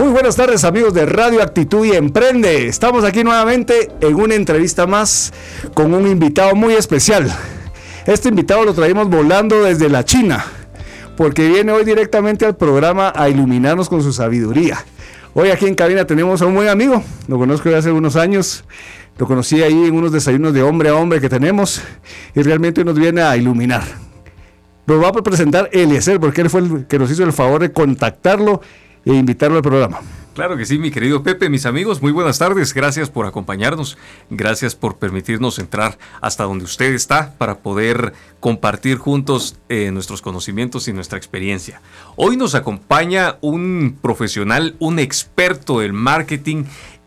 Muy 0.00 0.12
buenas 0.12 0.34
tardes 0.34 0.64
amigos 0.64 0.94
de 0.94 1.04
Radio 1.04 1.42
Actitud 1.42 1.84
y 1.84 1.92
Emprende. 1.92 2.66
Estamos 2.68 3.04
aquí 3.04 3.22
nuevamente 3.22 3.90
en 4.00 4.14
una 4.14 4.34
entrevista 4.34 4.86
más 4.86 5.30
con 5.74 5.92
un 5.92 6.06
invitado 6.06 6.54
muy 6.54 6.72
especial. 6.72 7.30
Este 8.06 8.30
invitado 8.30 8.64
lo 8.64 8.72
traemos 8.72 9.10
volando 9.10 9.62
desde 9.62 9.90
la 9.90 10.02
China, 10.02 10.42
porque 11.18 11.46
viene 11.46 11.72
hoy 11.72 11.84
directamente 11.84 12.46
al 12.46 12.56
programa 12.56 13.12
a 13.14 13.28
iluminarnos 13.28 13.90
con 13.90 14.02
su 14.02 14.14
sabiduría. 14.14 14.82
Hoy 15.34 15.50
aquí 15.50 15.66
en 15.66 15.74
cabina 15.74 16.06
tenemos 16.06 16.40
a 16.40 16.46
un 16.46 16.54
buen 16.54 16.68
amigo, 16.68 17.04
lo 17.28 17.36
conozco 17.36 17.68
desde 17.68 17.80
hace 17.80 17.92
unos 17.92 18.16
años, 18.16 18.64
lo 19.18 19.26
conocí 19.26 19.62
ahí 19.62 19.84
en 19.84 19.94
unos 19.94 20.12
desayunos 20.12 20.54
de 20.54 20.62
hombre 20.62 20.88
a 20.88 20.94
hombre 20.94 21.20
que 21.20 21.28
tenemos 21.28 21.82
y 22.34 22.40
realmente 22.40 22.86
nos 22.86 22.98
viene 22.98 23.20
a 23.20 23.36
iluminar. 23.36 23.82
Nos 24.86 25.02
va 25.02 25.08
a 25.08 25.12
presentar 25.12 25.68
Eliezer, 25.72 26.18
porque 26.18 26.40
él 26.40 26.48
fue 26.48 26.62
el 26.62 26.86
que 26.86 26.98
nos 26.98 27.10
hizo 27.10 27.22
el 27.22 27.34
favor 27.34 27.60
de 27.60 27.70
contactarlo 27.70 28.62
e 29.04 29.14
invitarlo 29.14 29.56
al 29.56 29.62
programa. 29.62 30.00
Claro 30.34 30.56
que 30.56 30.64
sí, 30.64 30.78
mi 30.78 30.90
querido 30.90 31.22
Pepe, 31.22 31.50
mis 31.50 31.66
amigos, 31.66 32.00
muy 32.00 32.12
buenas 32.12 32.38
tardes. 32.38 32.72
Gracias 32.72 33.10
por 33.10 33.26
acompañarnos. 33.26 33.98
Gracias 34.30 34.76
por 34.76 34.96
permitirnos 34.96 35.58
entrar 35.58 35.98
hasta 36.20 36.44
donde 36.44 36.64
usted 36.64 36.94
está 36.94 37.34
para 37.36 37.58
poder 37.58 38.14
compartir 38.38 38.96
juntos 38.96 39.58
eh, 39.68 39.90
nuestros 39.90 40.22
conocimientos 40.22 40.86
y 40.86 40.92
nuestra 40.92 41.18
experiencia. 41.18 41.82
Hoy 42.14 42.36
nos 42.36 42.54
acompaña 42.54 43.36
un 43.40 43.98
profesional, 44.00 44.76
un 44.78 44.98
experto 44.98 45.80
del 45.80 45.92
marketing 45.92 46.64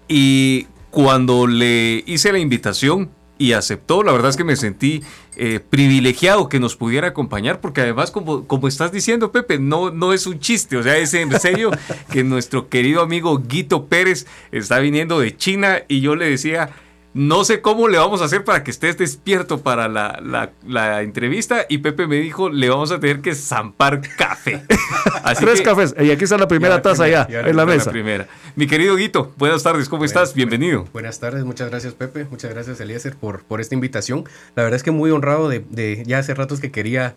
y 0.08 0.68
cuando 0.92 1.48
le 1.48 2.04
hice 2.06 2.32
la 2.34 2.40
invitación 2.40 3.10
y 3.44 3.52
aceptó, 3.52 4.04
la 4.04 4.14
verdad 4.14 4.30
es 4.30 4.38
que 4.38 4.46
me 4.46 4.56
sentí 4.56 5.04
eh, 5.36 5.60
privilegiado 5.70 6.48
que 6.48 6.62
nos 6.62 6.78
pudiera 6.78 7.10
acompañar, 7.10 7.60
porque 7.60 7.82
además, 7.82 8.10
como, 8.10 8.48
como 8.48 8.70
estás 8.70 8.94
diciendo, 8.94 9.34
Pepe, 9.34 9.60
no, 9.60 9.92
no 9.92 10.14
es 10.14 10.28
un 10.28 10.40
chiste, 10.40 10.78
o 10.78 10.84
sea, 10.84 10.96
es 10.96 11.14
en 11.14 11.38
serio 11.42 11.70
que 12.14 12.24
nuestro 12.24 12.70
querido 12.70 13.02
amigo 13.02 13.38
Guito 13.46 13.88
Pérez 13.88 14.28
está 14.54 14.80
viniendo 14.80 15.20
de 15.20 15.36
China 15.36 15.80
y 15.90 16.00
yo 16.00 16.16
le 16.16 16.30
decía, 16.30 16.70
no 17.14 17.44
sé 17.44 17.62
cómo 17.62 17.88
le 17.88 17.98
vamos 17.98 18.22
a 18.22 18.26
hacer 18.26 18.44
para 18.44 18.64
que 18.64 18.72
estés 18.72 18.98
despierto 18.98 19.62
para 19.62 19.88
la, 19.88 21.02
entrevista. 21.02 21.66
Y 21.70 21.80
Pepe 21.80 22.08
me 22.08 22.16
dijo, 22.18 22.50
le 22.50 22.70
vamos 22.70 22.92
a 22.92 23.00
tener 23.00 23.22
que 23.22 23.36
zampar 23.36 24.02
café. 24.18 24.64
Tres 25.40 25.62
cafés. 25.62 25.96
Y 26.00 26.12
aquí 26.12 26.24
está 26.24 26.38
la 26.38 26.48
primera 26.48 26.82
taza 26.82 27.08
ya, 27.08 27.28
en 27.30 27.56
la 27.56 27.66
mesa. 27.66 27.92
primera. 27.92 28.28
Mi 28.56 28.68
querido 28.68 28.96
Guito, 28.96 29.32
buenas 29.38 29.64
tardes, 29.64 29.90
¿cómo 29.90 30.06
estás? 30.06 30.34
Bienvenido. 30.34 30.86
Buenas 30.92 31.20
tardes, 31.20 31.44
muchas 31.44 31.70
gracias 31.70 31.94
Pepe, 31.94 32.26
muchas 32.26 32.52
gracias 32.52 32.80
Eliezer 32.80 33.16
por, 33.16 33.44
por 33.44 33.62
esta 33.62 33.76
invitación. 33.76 34.26
La 34.56 34.64
verdad 34.64 34.78
es 34.78 34.84
que 34.84 34.92
muy 34.92 35.12
honrado 35.12 35.50
de, 35.50 36.04
ya 36.06 36.20
hace 36.20 36.34
ratos 36.34 36.60
que 36.60 36.72
quería 36.72 37.16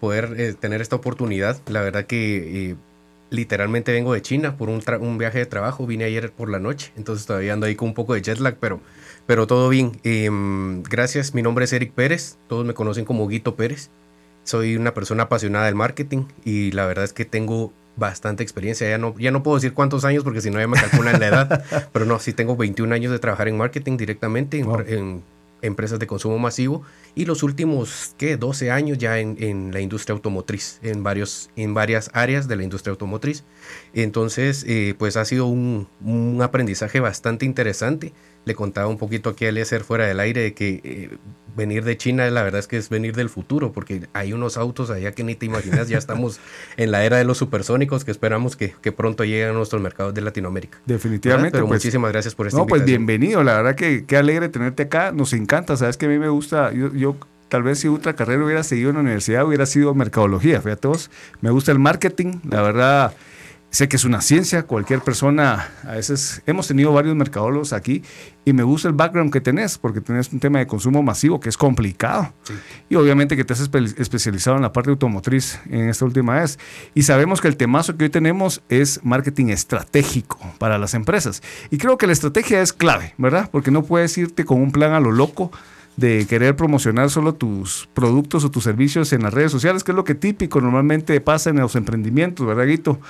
poder 0.00 0.34
eh, 0.36 0.54
tener 0.54 0.80
esta 0.80 0.96
oportunidad. 0.96 1.58
La 1.66 1.80
verdad 1.80 2.06
que... 2.06 2.70
Eh, 2.70 2.76
literalmente 3.30 3.92
vengo 3.92 4.14
de 4.14 4.22
China 4.22 4.56
por 4.56 4.68
un, 4.68 4.82
un, 5.00 5.18
viaje 5.18 5.38
de 5.38 5.46
trabajo, 5.46 5.86
vine 5.86 6.04
ayer 6.04 6.32
por 6.32 6.48
la 6.48 6.58
noche, 6.58 6.92
entonces 6.96 7.26
todavía 7.26 7.52
ando 7.52 7.66
ahí 7.66 7.74
con 7.74 7.88
un 7.88 7.94
poco 7.94 8.14
de 8.14 8.22
jet 8.22 8.38
lag, 8.38 8.56
pero 8.58 8.80
pero 9.28 9.46
todo 9.46 9.68
bien. 9.68 9.92
Em, 10.04 10.82
gracias. 10.84 11.34
Mi 11.34 11.42
nombre 11.42 11.66
es 11.66 11.72
Eric 11.74 11.92
Pérez. 11.92 12.38
Todos 12.48 12.64
me 12.64 12.72
conocen 12.72 13.04
como 13.04 13.28
Guito 13.28 13.56
Pérez. 13.56 13.90
Soy 14.42 14.74
una 14.74 14.94
persona 14.94 15.24
apasionada 15.24 15.66
del 15.66 15.74
marketing 15.74 16.24
y 16.46 16.72
la 16.72 16.86
verdad 16.86 17.04
es 17.04 17.12
que 17.12 17.26
tengo 17.26 17.74
bastante 17.96 18.42
experiencia. 18.42 18.88
Ya 18.88 18.96
no, 18.96 19.14
ya 19.18 19.30
no 19.30 19.42
puedo 19.42 19.58
decir 19.58 19.74
cuántos 19.74 20.06
años 20.06 20.24
porque 20.24 20.40
si 20.40 20.50
no 20.50 20.58
ya 20.58 20.66
me 20.66 20.80
calculan 20.80 21.20
la 21.20 21.26
edad. 21.26 21.64
pero 21.92 22.06
no, 22.06 22.18
sí 22.20 22.32
tengo 22.32 22.56
21 22.56 22.94
años 22.94 23.12
de 23.12 23.18
trabajar 23.18 23.48
en 23.48 23.58
marketing 23.58 23.98
directamente 23.98 24.60
en, 24.60 25.22
empresas 25.62 25.98
de 25.98 26.06
consumo 26.06 26.38
masivo 26.38 26.82
y 27.14 27.24
los 27.24 27.42
últimos, 27.42 28.14
¿qué? 28.18 28.36
12 28.36 28.70
años 28.70 28.98
ya 28.98 29.18
en, 29.18 29.36
en, 29.40 29.72
la 29.72 29.80
industria 29.80 30.14
automotriz, 30.14 30.78
en, 30.82 31.02
varios, 31.02 31.50
en 31.56 31.74
varias 31.74 32.10
áreas 32.14 32.48
de 32.48 32.56
la 32.56 32.62
industria 32.62 32.92
automotriz. 32.92 33.44
Entonces, 33.94 34.64
eh, 34.66 34.94
pues 34.98 35.16
ha 35.16 35.24
sido 35.24 35.46
un, 35.46 35.88
un 36.00 36.40
aprendizaje 36.42 37.00
bastante 37.00 37.44
interesante 37.46 38.12
le 38.48 38.54
contaba 38.54 38.88
un 38.88 38.98
poquito 38.98 39.30
aquí 39.30 39.44
a 39.44 39.50
Eliezer 39.50 39.84
fuera 39.84 40.06
del 40.06 40.18
aire 40.18 40.40
de 40.40 40.54
que 40.54 40.80
eh, 40.82 41.16
venir 41.54 41.84
de 41.84 41.96
China, 41.96 42.28
la 42.30 42.42
verdad 42.42 42.60
es 42.60 42.66
que 42.66 42.78
es 42.78 42.88
venir 42.88 43.14
del 43.14 43.28
futuro, 43.28 43.72
porque 43.72 44.08
hay 44.14 44.32
unos 44.32 44.56
autos 44.56 44.90
allá 44.90 45.12
que 45.12 45.22
ni 45.22 45.34
te 45.34 45.44
imaginas, 45.46 45.88
ya 45.88 45.98
estamos 45.98 46.40
en 46.78 46.90
la 46.90 47.04
era 47.04 47.18
de 47.18 47.24
los 47.24 47.36
supersónicos 47.38 48.04
que 48.04 48.10
esperamos 48.10 48.56
que, 48.56 48.72
pronto 48.92 49.24
lleguen 49.24 49.50
a 49.50 49.52
nuestros 49.52 49.82
mercados 49.82 50.14
de 50.14 50.22
Latinoamérica. 50.22 50.78
Definitivamente. 50.86 51.52
Pero 51.52 51.68
pues, 51.68 51.78
muchísimas 51.78 52.10
gracias 52.10 52.34
por 52.34 52.46
esta 52.46 52.58
No, 52.58 52.66
pues 52.66 52.84
bienvenido, 52.84 53.44
la 53.44 53.56
verdad 53.56 53.74
que 53.76 54.06
qué 54.06 54.16
alegre 54.16 54.48
tenerte 54.48 54.84
acá, 54.84 55.12
nos 55.12 55.34
encanta, 55.34 55.76
sabes 55.76 55.98
que 55.98 56.06
a 56.06 56.08
mí 56.08 56.18
me 56.18 56.30
gusta, 56.30 56.72
yo, 56.72 56.92
yo 56.94 57.16
tal 57.48 57.62
vez 57.62 57.80
si 57.80 57.88
otra 57.88 58.14
carrera 58.14 58.42
hubiera 58.44 58.62
seguido 58.62 58.90
en 58.90 58.96
la 58.96 59.02
universidad 59.02 59.46
hubiera 59.46 59.66
sido 59.66 59.94
mercadología, 59.94 60.60
fíjate 60.62 60.80
todos, 60.80 61.10
me 61.42 61.50
gusta 61.50 61.70
el 61.70 61.78
marketing, 61.78 62.40
la 62.48 62.62
verdad 62.62 63.14
Sé 63.70 63.86
que 63.86 63.96
es 63.96 64.04
una 64.04 64.22
ciencia, 64.22 64.62
cualquier 64.62 65.00
persona, 65.00 65.68
a 65.84 65.92
veces 65.92 66.40
hemos 66.46 66.66
tenido 66.66 66.90
varios 66.90 67.14
mercadólogos 67.14 67.74
aquí 67.74 68.02
y 68.46 68.54
me 68.54 68.62
gusta 68.62 68.88
el 68.88 68.94
background 68.94 69.30
que 69.30 69.42
tenés, 69.42 69.76
porque 69.76 70.00
tenés 70.00 70.32
un 70.32 70.40
tema 70.40 70.58
de 70.58 70.66
consumo 70.66 71.02
masivo 71.02 71.38
que 71.38 71.50
es 71.50 71.58
complicado. 71.58 72.32
Y 72.88 72.94
obviamente 72.94 73.36
que 73.36 73.44
te 73.44 73.52
has 73.52 73.60
especializado 73.60 74.56
en 74.56 74.62
la 74.62 74.72
parte 74.72 74.88
automotriz 74.88 75.60
en 75.68 75.90
esta 75.90 76.06
última 76.06 76.40
vez. 76.40 76.58
Y 76.94 77.02
sabemos 77.02 77.42
que 77.42 77.48
el 77.48 77.58
temazo 77.58 77.94
que 77.98 78.04
hoy 78.04 78.10
tenemos 78.10 78.62
es 78.70 79.00
marketing 79.04 79.48
estratégico 79.48 80.38
para 80.58 80.78
las 80.78 80.94
empresas. 80.94 81.42
Y 81.70 81.76
creo 81.76 81.98
que 81.98 82.06
la 82.06 82.14
estrategia 82.14 82.62
es 82.62 82.72
clave, 82.72 83.12
¿verdad? 83.18 83.50
Porque 83.52 83.70
no 83.70 83.82
puedes 83.82 84.16
irte 84.16 84.46
con 84.46 84.62
un 84.62 84.72
plan 84.72 84.92
a 84.92 85.00
lo 85.00 85.12
loco 85.12 85.52
de 85.98 86.26
querer 86.28 86.54
promocionar 86.54 87.10
solo 87.10 87.34
tus 87.34 87.88
productos 87.92 88.44
o 88.44 88.52
tus 88.52 88.62
servicios 88.62 89.12
en 89.12 89.24
las 89.24 89.34
redes 89.34 89.50
sociales, 89.50 89.82
que 89.82 89.90
es 89.90 89.96
lo 89.96 90.04
que 90.04 90.14
típico 90.14 90.60
normalmente 90.60 91.20
pasa 91.20 91.50
en 91.50 91.56
los 91.56 91.74
emprendimientos, 91.74 92.46
¿verdad, 92.46 92.66
Guito? 92.66 93.00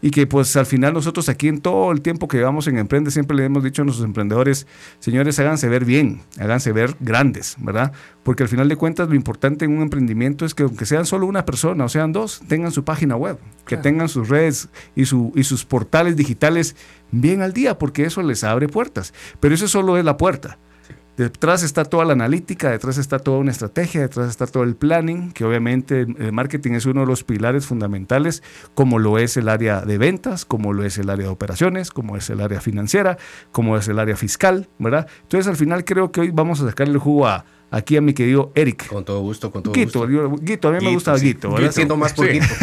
Y 0.00 0.12
que 0.12 0.28
pues 0.28 0.56
al 0.56 0.64
final 0.64 0.94
nosotros 0.94 1.28
aquí 1.28 1.48
en 1.48 1.60
todo 1.60 1.90
el 1.90 2.02
tiempo 2.02 2.28
que 2.28 2.36
llevamos 2.36 2.68
en 2.68 2.78
Emprende 2.78 3.10
siempre 3.10 3.36
le 3.36 3.44
hemos 3.44 3.64
dicho 3.64 3.82
a 3.82 3.84
nuestros 3.84 4.06
emprendedores, 4.06 4.68
señores, 5.00 5.40
háganse 5.40 5.68
ver 5.68 5.84
bien, 5.84 6.22
háganse 6.38 6.70
ver 6.70 6.94
grandes, 7.00 7.56
¿verdad? 7.58 7.90
Porque 8.22 8.44
al 8.44 8.48
final 8.48 8.68
de 8.68 8.76
cuentas 8.76 9.08
lo 9.08 9.16
importante 9.16 9.64
en 9.64 9.76
un 9.76 9.82
emprendimiento 9.82 10.46
es 10.46 10.54
que 10.54 10.62
aunque 10.62 10.86
sean 10.86 11.04
solo 11.04 11.26
una 11.26 11.44
persona 11.44 11.84
o 11.84 11.88
sean 11.88 12.12
dos, 12.12 12.42
tengan 12.46 12.70
su 12.70 12.84
página 12.84 13.16
web, 13.16 13.40
que 13.66 13.76
tengan 13.76 14.08
sus 14.08 14.28
redes 14.28 14.68
y, 14.94 15.06
su, 15.06 15.32
y 15.34 15.42
sus 15.42 15.64
portales 15.64 16.14
digitales 16.14 16.76
bien 17.10 17.42
al 17.42 17.52
día, 17.52 17.76
porque 17.76 18.04
eso 18.04 18.22
les 18.22 18.44
abre 18.44 18.68
puertas. 18.68 19.12
Pero 19.40 19.52
eso 19.52 19.66
solo 19.66 19.98
es 19.98 20.04
la 20.04 20.16
puerta. 20.16 20.58
Detrás 21.16 21.62
está 21.62 21.84
toda 21.84 22.04
la 22.04 22.12
analítica, 22.12 22.70
detrás 22.70 22.98
está 22.98 23.18
toda 23.18 23.38
una 23.38 23.50
estrategia, 23.50 24.02
detrás 24.02 24.28
está 24.28 24.46
todo 24.46 24.64
el 24.64 24.76
planning, 24.76 25.32
que 25.32 25.44
obviamente 25.44 26.02
el 26.02 26.32
marketing 26.32 26.72
es 26.72 26.84
uno 26.84 27.00
de 27.00 27.06
los 27.06 27.24
pilares 27.24 27.66
fundamentales, 27.66 28.42
como 28.74 28.98
lo 28.98 29.18
es 29.18 29.38
el 29.38 29.48
área 29.48 29.80
de 29.80 29.96
ventas, 29.96 30.44
como 30.44 30.74
lo 30.74 30.84
es 30.84 30.98
el 30.98 31.08
área 31.08 31.26
de 31.26 31.32
operaciones, 31.32 31.90
como 31.90 32.16
es 32.16 32.28
el 32.28 32.42
área 32.42 32.60
financiera, 32.60 33.16
como 33.50 33.78
es 33.78 33.88
el 33.88 33.98
área 33.98 34.16
fiscal, 34.16 34.68
¿verdad? 34.78 35.06
Entonces 35.22 35.48
al 35.48 35.56
final 35.56 35.84
creo 35.84 36.12
que 36.12 36.20
hoy 36.20 36.30
vamos 36.30 36.60
a 36.60 36.66
sacarle 36.66 36.98
jugo 36.98 37.26
a, 37.26 37.46
aquí 37.70 37.96
a 37.96 38.00
mi 38.00 38.12
querido 38.12 38.52
Eric. 38.54 38.86
Con 38.86 39.04
todo 39.04 39.20
gusto, 39.20 39.50
con 39.50 39.62
todo 39.62 39.74
gusto. 39.74 40.06
Guito, 40.40 40.68
a 40.68 40.72
mí 40.72 40.84
me 40.84 40.92
gusta 40.92 41.14
Guito. 41.16 41.50
¿verdad? 41.50 41.66
Yo 41.66 41.72
siento 41.72 41.96
más 41.96 42.12
por 42.12 42.30
Guito. 42.30 42.46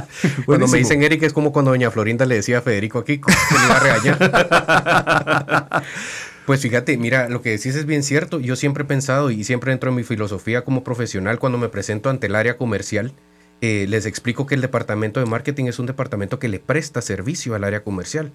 Cuando 0.46 0.68
me 0.68 0.78
dicen 0.78 1.02
Eric 1.02 1.22
es 1.22 1.32
como 1.32 1.52
cuando 1.52 1.70
doña 1.70 1.90
Florinda 1.90 2.26
le 2.26 2.36
decía 2.36 2.58
a 2.58 2.60
Federico 2.60 2.98
aquí, 2.98 3.18
que 3.18 3.32
le 3.32 3.64
iba 3.64 3.76
a 3.76 3.80
regañar. 3.80 5.82
Pues 6.50 6.62
fíjate, 6.62 6.96
mira, 6.96 7.28
lo 7.28 7.42
que 7.42 7.50
decís 7.50 7.76
es 7.76 7.86
bien 7.86 8.02
cierto. 8.02 8.40
Yo 8.40 8.56
siempre 8.56 8.82
he 8.82 8.84
pensado 8.84 9.30
y 9.30 9.44
siempre 9.44 9.70
entro 9.70 9.90
en 9.90 9.94
mi 9.94 10.02
filosofía 10.02 10.64
como 10.64 10.82
profesional 10.82 11.38
cuando 11.38 11.58
me 11.58 11.68
presento 11.68 12.10
ante 12.10 12.26
el 12.26 12.34
área 12.34 12.56
comercial. 12.56 13.12
Eh, 13.60 13.86
les 13.88 14.04
explico 14.04 14.46
que 14.46 14.56
el 14.56 14.60
departamento 14.60 15.20
de 15.20 15.26
marketing 15.26 15.66
es 15.66 15.78
un 15.78 15.86
departamento 15.86 16.40
que 16.40 16.48
le 16.48 16.58
presta 16.58 17.02
servicio 17.02 17.54
al 17.54 17.62
área 17.62 17.84
comercial. 17.84 18.32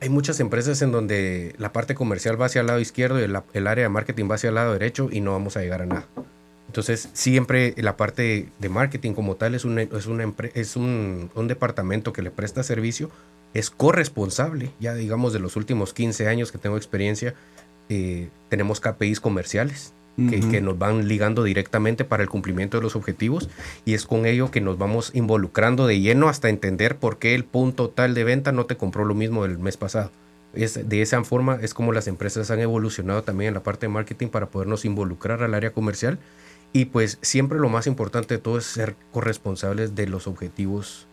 Hay 0.00 0.08
muchas 0.08 0.40
empresas 0.40 0.82
en 0.82 0.90
donde 0.90 1.54
la 1.56 1.72
parte 1.72 1.94
comercial 1.94 2.42
va 2.42 2.46
hacia 2.46 2.62
el 2.62 2.66
lado 2.66 2.80
izquierdo 2.80 3.20
y 3.20 3.22
el, 3.22 3.66
área 3.68 3.84
de 3.84 3.88
marketing 3.88 4.28
va 4.28 4.34
hacia 4.34 4.48
el 4.48 4.56
lado 4.56 4.72
derecho 4.72 5.08
y 5.12 5.20
no 5.20 5.30
vamos 5.30 5.56
a 5.56 5.60
llegar 5.60 5.82
a 5.82 5.86
nada. 5.86 6.08
Entonces, 6.66 7.08
siempre 7.12 7.72
la 7.76 7.96
parte 7.96 8.48
de 8.58 8.68
marketing 8.68 9.12
como 9.12 9.36
tal 9.36 9.54
es, 9.54 9.64
un, 9.64 9.78
es, 9.78 9.88
es 10.54 10.74
un, 10.74 11.30
un 11.36 11.46
departamento 11.46 12.12
que 12.12 12.22
le 12.22 12.32
presta 12.32 12.64
servicio 12.64 13.12
es 13.54 13.70
corresponsable, 13.70 14.72
ya 14.80 14.94
digamos 14.94 15.32
de 15.32 15.38
los 15.38 15.56
últimos 15.56 15.94
15 15.94 16.28
años 16.28 16.52
que 16.52 16.58
tengo 16.58 16.76
experiencia, 16.76 17.34
eh, 17.88 18.28
tenemos 18.48 18.80
KPIs 18.80 19.20
comerciales 19.20 19.94
que, 20.16 20.60
nos 20.60 20.78
van 20.78 21.08
ligando 21.08 21.42
directamente 21.42 22.04
para 22.04 22.22
el 22.22 22.28
cumplimiento 22.28 22.76
de 22.76 22.82
los 22.82 22.94
objetivos 22.94 23.48
y 23.84 23.94
es 23.94 24.06
con 24.06 24.26
ello 24.26 24.50
que 24.50 24.60
nos 24.60 24.78
vamos 24.78 25.10
involucrando 25.12 25.86
de 25.86 26.00
lleno 26.00 26.28
hasta 26.28 26.48
entender 26.48 26.96
por 26.98 27.18
qué 27.18 27.34
el 27.34 27.44
punto 27.44 27.90
tal 27.90 28.14
de 28.14 28.22
venta 28.22 28.52
no 28.52 28.66
te 28.66 28.76
compró 28.76 29.04
lo 29.04 29.14
mismo 29.14 29.42
del 29.42 29.58
mes 29.58 29.76
pasado. 29.76 30.12
Es, 30.52 30.88
de 30.88 31.02
esa 31.02 31.22
forma 31.24 31.58
es 31.60 31.74
como 31.74 31.92
las 31.92 32.06
empresas 32.06 32.52
han 32.52 32.60
evolucionado 32.60 33.24
también 33.24 33.48
en 33.48 33.54
la 33.54 33.64
parte 33.64 33.86
de 33.86 33.92
marketing 33.92 34.28
para 34.28 34.46
podernos 34.46 34.84
involucrar 34.84 35.42
al 35.42 35.54
área 35.54 35.72
comercial. 35.72 36.18
Y 36.72 36.86
pues 36.86 37.18
siempre 37.22 37.58
lo 37.58 37.68
más 37.68 37.88
importante 37.88 38.34
de 38.34 38.40
todo 38.40 38.58
es 38.58 38.64
ser 38.64 38.94
corresponsables 39.12 39.96
de 39.96 40.06
los 40.06 40.28
objetivos 40.28 41.08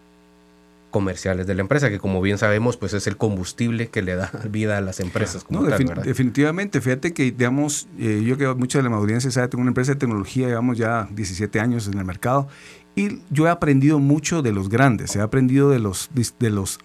comerciales 0.91 1.47
de 1.47 1.55
la 1.55 1.61
empresa, 1.61 1.89
que 1.89 1.97
como 1.97 2.21
bien 2.21 2.37
sabemos, 2.37 2.77
pues 2.77 2.93
es 2.93 3.07
el 3.07 3.17
combustible 3.17 3.87
que 3.87 4.01
le 4.01 4.15
da 4.15 4.31
vida 4.49 4.77
a 4.77 4.81
las 4.81 4.99
empresas. 4.99 5.45
no, 5.49 5.63
definitivamente. 5.63 6.81
Fíjate 6.81 7.13
que, 7.13 7.31
digamos, 7.31 7.87
eh, 7.97 8.21
yo 8.23 8.37
que 8.37 8.47
mucha 8.53 8.81
de 8.81 8.89
la 8.89 8.95
audiencia 8.95 9.31
sabe, 9.31 9.47
tengo 9.47 9.61
una 9.61 9.71
empresa 9.71 9.93
de 9.93 9.99
tecnología, 9.99 10.47
llevamos 10.47 10.77
ya 10.77 11.07
17 11.11 11.59
años 11.59 11.87
en 11.87 11.97
el 11.97 12.05
mercado, 12.05 12.47
y 12.95 13.21
yo 13.29 13.47
he 13.47 13.49
aprendido 13.49 13.99
mucho 13.99 14.41
de 14.41 14.51
los 14.51 14.69
grandes, 14.69 15.15
he 15.15 15.21
aprendido 15.21 15.69
de 15.69 15.79
los, 15.79 16.09
de 16.39 16.49
los 16.49 16.77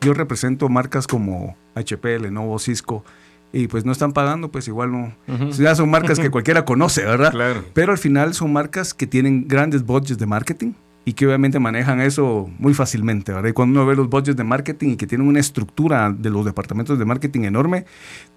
yo 0.00 0.14
represento 0.14 0.68
marcas 0.68 1.06
como 1.06 1.56
HP, 1.74 2.20
Lenovo, 2.20 2.58
Cisco, 2.60 3.04
y 3.52 3.66
pues 3.66 3.84
no 3.84 3.90
están 3.90 4.12
pagando, 4.12 4.52
pues 4.52 4.68
igual 4.68 4.92
no. 4.92 5.12
Ya 5.58 5.74
son 5.74 5.90
marcas 5.90 6.20
que 6.20 6.30
cualquiera 6.30 6.64
conoce, 6.64 7.04
¿verdad? 7.04 7.32
Claro. 7.40 7.64
Pero 7.74 7.92
al 7.92 7.98
final 7.98 8.32
son 8.34 8.52
marcas 8.52 8.94
que 8.94 9.08
tienen 9.08 9.48
grandes 9.48 9.84
budgets 9.84 10.18
de 10.18 10.26
marketing 10.26 10.72
y 11.04 11.14
que 11.14 11.26
obviamente 11.26 11.58
manejan 11.58 12.00
eso 12.00 12.50
muy 12.58 12.74
fácilmente, 12.74 13.32
¿verdad? 13.32 13.48
Y 13.48 13.52
cuando 13.52 13.80
uno 13.80 13.88
ve 13.88 13.96
los 13.96 14.08
budgets 14.10 14.36
de 14.36 14.44
marketing 14.44 14.90
y 14.90 14.96
que 14.96 15.06
tienen 15.06 15.26
una 15.26 15.40
estructura 15.40 16.14
de 16.16 16.28
los 16.28 16.44
departamentos 16.44 16.98
de 16.98 17.04
marketing 17.04 17.42
enorme, 17.42 17.86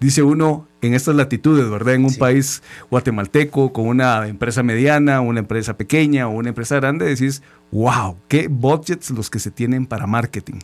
dice 0.00 0.22
uno 0.22 0.66
en 0.80 0.94
estas 0.94 1.14
latitudes, 1.14 1.68
¿verdad? 1.68 1.94
En 1.94 2.06
un 2.06 2.14
país 2.14 2.62
guatemalteco 2.90 3.72
con 3.72 3.86
una 3.86 4.26
empresa 4.26 4.62
mediana, 4.62 5.20
una 5.20 5.40
empresa 5.40 5.76
pequeña 5.76 6.26
o 6.26 6.30
una 6.30 6.50
empresa 6.50 6.76
grande, 6.76 7.04
decís, 7.04 7.42
wow, 7.70 8.16
qué 8.28 8.48
budgets 8.48 9.10
los 9.10 9.28
que 9.28 9.40
se 9.40 9.50
tienen 9.50 9.86
para 9.86 10.06
marketing. 10.06 10.60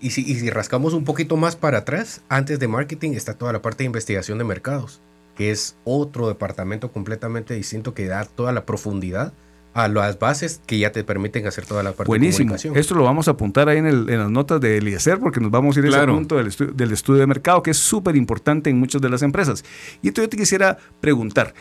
Y 0.00 0.10
si, 0.10 0.22
y 0.22 0.34
si 0.36 0.48
rascamos 0.48 0.94
un 0.94 1.04
poquito 1.04 1.36
más 1.36 1.56
para 1.56 1.78
atrás, 1.78 2.22
antes 2.28 2.58
de 2.58 2.68
marketing 2.68 3.12
está 3.12 3.34
toda 3.34 3.52
la 3.52 3.60
parte 3.60 3.78
de 3.78 3.86
investigación 3.86 4.38
de 4.38 4.44
mercados, 4.44 5.02
que 5.36 5.50
es 5.50 5.76
otro 5.84 6.26
departamento 6.26 6.90
completamente 6.90 7.54
distinto 7.54 7.92
que 7.92 8.06
da 8.06 8.24
toda 8.24 8.52
la 8.52 8.64
profundidad 8.64 9.34
a 9.74 9.88
las 9.88 10.18
bases 10.18 10.60
que 10.66 10.78
ya 10.78 10.92
te 10.92 11.04
permiten 11.04 11.46
hacer 11.46 11.64
toda 11.66 11.82
la 11.82 11.92
parte 11.92 12.08
Buenísimo. 12.08 12.38
de 12.38 12.58
comunicación. 12.58 12.76
Esto 12.76 12.94
lo 12.94 13.04
vamos 13.04 13.28
a 13.28 13.32
apuntar 13.32 13.68
ahí 13.68 13.78
en, 13.78 13.86
el, 13.86 14.10
en 14.10 14.18
las 14.18 14.30
notas 14.30 14.60
de 14.60 14.78
Eliezer 14.78 15.18
porque 15.18 15.40
nos 15.40 15.50
vamos 15.50 15.76
a 15.76 15.80
ir 15.80 15.86
a 15.86 15.88
ese 15.88 16.06
punto 16.06 16.36
del, 16.36 16.52
del 16.74 16.92
estudio 16.92 17.20
de 17.20 17.26
mercado 17.26 17.62
que 17.62 17.70
es 17.70 17.78
súper 17.78 18.16
importante 18.16 18.70
en 18.70 18.78
muchas 18.78 19.00
de 19.00 19.08
las 19.08 19.22
empresas. 19.22 19.64
Y 20.02 20.08
entonces 20.08 20.26
yo 20.26 20.30
te 20.30 20.36
quisiera 20.36 20.78
preguntar, 21.00 21.54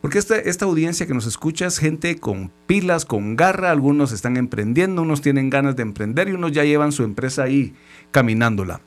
porque 0.00 0.18
esta, 0.18 0.36
esta 0.36 0.64
audiencia 0.64 1.06
que 1.06 1.14
nos 1.14 1.26
escucha 1.26 1.66
es 1.66 1.78
gente 1.78 2.16
con 2.16 2.50
pilas, 2.66 3.04
con 3.04 3.36
garra, 3.36 3.70
algunos 3.70 4.10
están 4.10 4.36
emprendiendo, 4.36 5.02
unos 5.02 5.22
tienen 5.22 5.48
ganas 5.48 5.76
de 5.76 5.82
emprender 5.82 6.28
y 6.28 6.32
unos 6.32 6.50
ya 6.50 6.64
llevan 6.64 6.90
su 6.90 7.04
empresa 7.04 7.44
ahí 7.44 7.74
caminándola. 8.10 8.80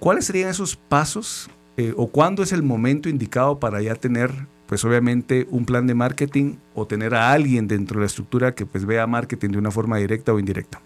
¿Cuáles 0.00 0.24
serían 0.26 0.50
esos 0.50 0.74
pasos 0.74 1.48
eh, 1.76 1.94
o 1.96 2.08
cuándo 2.08 2.42
es 2.42 2.50
el 2.52 2.64
momento 2.64 3.08
indicado 3.08 3.60
para 3.60 3.80
ya 3.80 3.94
tener 3.94 4.32
pues 4.68 4.84
obviamente 4.84 5.48
un 5.50 5.64
plan 5.64 5.86
de 5.86 5.94
marketing 5.94 6.56
o 6.74 6.86
tener 6.86 7.14
a 7.14 7.32
alguien 7.32 7.66
dentro 7.66 7.98
de 7.98 8.02
la 8.02 8.06
estructura 8.06 8.54
que 8.54 8.66
pues 8.66 8.84
vea 8.84 9.06
marketing 9.06 9.48
de 9.48 9.58
una 9.58 9.70
forma 9.70 9.96
directa 9.96 10.34
o 10.34 10.38
indirecta? 10.38 10.82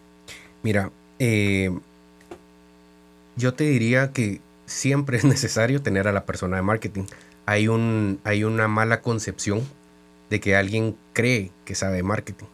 Mira, 0.62 0.92
eh, 1.18 1.76
yo 3.36 3.54
te 3.54 3.64
diría 3.64 4.12
que 4.12 4.40
siempre 4.66 5.16
es 5.16 5.24
necesario 5.24 5.82
tener 5.82 6.06
a 6.06 6.12
la 6.12 6.24
persona 6.24 6.56
de 6.56 6.62
marketing. 6.62 7.04
Hay, 7.44 7.66
un, 7.66 8.20
hay 8.22 8.44
una 8.44 8.68
mala 8.68 9.00
concepción 9.00 9.62
de 10.30 10.38
que 10.38 10.54
alguien 10.54 10.94
cree 11.12 11.50
que 11.64 11.74
sabe 11.74 12.04
marketing. 12.04 12.46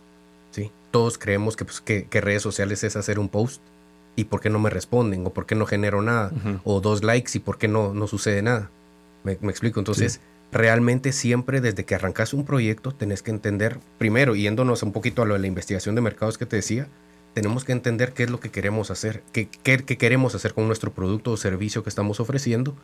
¿sí? 0.50 0.72
Todos 0.90 1.18
creemos 1.18 1.56
que, 1.56 1.66
pues, 1.66 1.82
que, 1.82 2.20
redes 2.22 2.40
sociales 2.42 2.82
es 2.84 2.96
hacer 2.96 3.18
un 3.18 3.28
post 3.28 3.60
y 4.16 4.24
por 4.24 4.40
qué 4.40 4.48
no 4.48 4.58
me 4.58 4.70
responden 4.70 5.26
o 5.26 5.30
por 5.30 5.44
qué 5.44 5.54
no 5.54 5.66
genero 5.66 6.00
nada 6.00 6.32
o 6.64 6.80
dos 6.80 7.04
likes 7.04 7.32
y 7.34 7.38
por 7.38 7.58
qué 7.58 7.68
no, 7.68 7.92
no 7.92 8.06
sucede 8.06 8.40
nada. 8.40 8.70
Me, 9.24 9.32
explico. 9.32 9.78
Entonces, 9.78 10.22
realmente 10.52 11.12
siempre 11.12 11.60
desde 11.60 11.84
que 11.84 11.94
arrancas 11.94 12.32
un 12.32 12.44
proyecto 12.44 12.92
tenés 12.92 13.22
que 13.22 13.30
entender, 13.30 13.78
primero, 13.98 14.34
yéndonos 14.34 14.82
un 14.82 14.92
poquito 14.92 15.22
a 15.22 15.26
lo 15.26 15.34
de 15.34 15.40
la 15.40 15.46
investigación 15.46 15.94
de 15.94 16.00
mercados 16.00 16.38
que 16.38 16.46
te 16.46 16.56
decía, 16.56 16.88
tenemos 17.34 17.64
que 17.64 17.72
entender 17.72 18.12
qué 18.12 18.24
es 18.24 18.30
lo 18.30 18.40
que 18.40 18.50
queremos 18.50 18.90
hacer, 18.90 19.22
qué, 19.32 19.48
qué, 19.62 19.84
queremos 19.84 20.34
hacer 20.34 20.54
con 20.54 20.66
nuestro 20.66 20.92
producto 20.92 21.32
o 21.32 21.36
servicio 21.36 21.82
que 21.82 21.90
estamos 21.90 22.20
ofreciendo, 22.20 22.74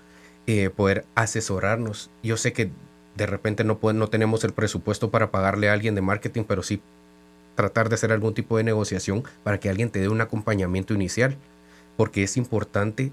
eh, 0.47 0.71
poder 0.71 1.07
asesorarnos. 1.15 2.11
Yo 2.23 2.37
sé 2.37 2.53
que 2.53 2.71
de 3.17 3.27
repente 3.27 3.65
no, 3.65 3.79
no 3.81 4.09
tenemos 4.09 4.45
el 4.45 4.53
presupuesto 4.53 5.11
para 5.11 5.31
pagarle 5.31 5.69
a 5.69 5.73
alguien 5.73 5.95
de 5.95 6.03
marketing, 6.03 6.45
pero 6.45 6.63
sí 6.63 6.83
tratar 7.55 7.89
de 7.89 7.95
hacer 7.95 8.13
algún 8.13 8.35
tipo 8.35 8.57
de 8.57 8.65
negociación 8.65 9.25
para 9.43 9.59
que 9.59 9.71
alguien 9.71 9.91
te 9.91 10.01
dé 10.01 10.09
un 10.09 10.21
acompañamiento 10.21 10.93
inicial, 10.93 11.37
porque 11.97 12.25
es 12.25 12.37
importante 12.37 13.13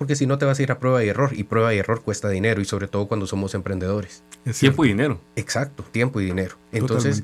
porque 0.00 0.16
si 0.16 0.26
no 0.26 0.38
te 0.38 0.46
vas 0.46 0.58
a 0.58 0.62
ir 0.62 0.72
a 0.72 0.78
prueba 0.78 1.04
y 1.04 1.10
error 1.10 1.32
y 1.34 1.44
prueba 1.44 1.74
y 1.74 1.78
error 1.78 2.00
cuesta 2.00 2.30
dinero 2.30 2.62
y 2.62 2.64
sobre 2.64 2.88
todo 2.88 3.06
cuando 3.06 3.26
somos 3.26 3.54
emprendedores. 3.54 4.22
tiempo 4.58 4.86
y 4.86 4.88
dinero. 4.88 5.20
Exacto, 5.36 5.84
tiempo 5.92 6.22
y 6.22 6.24
dinero. 6.24 6.56
Entonces, 6.72 7.22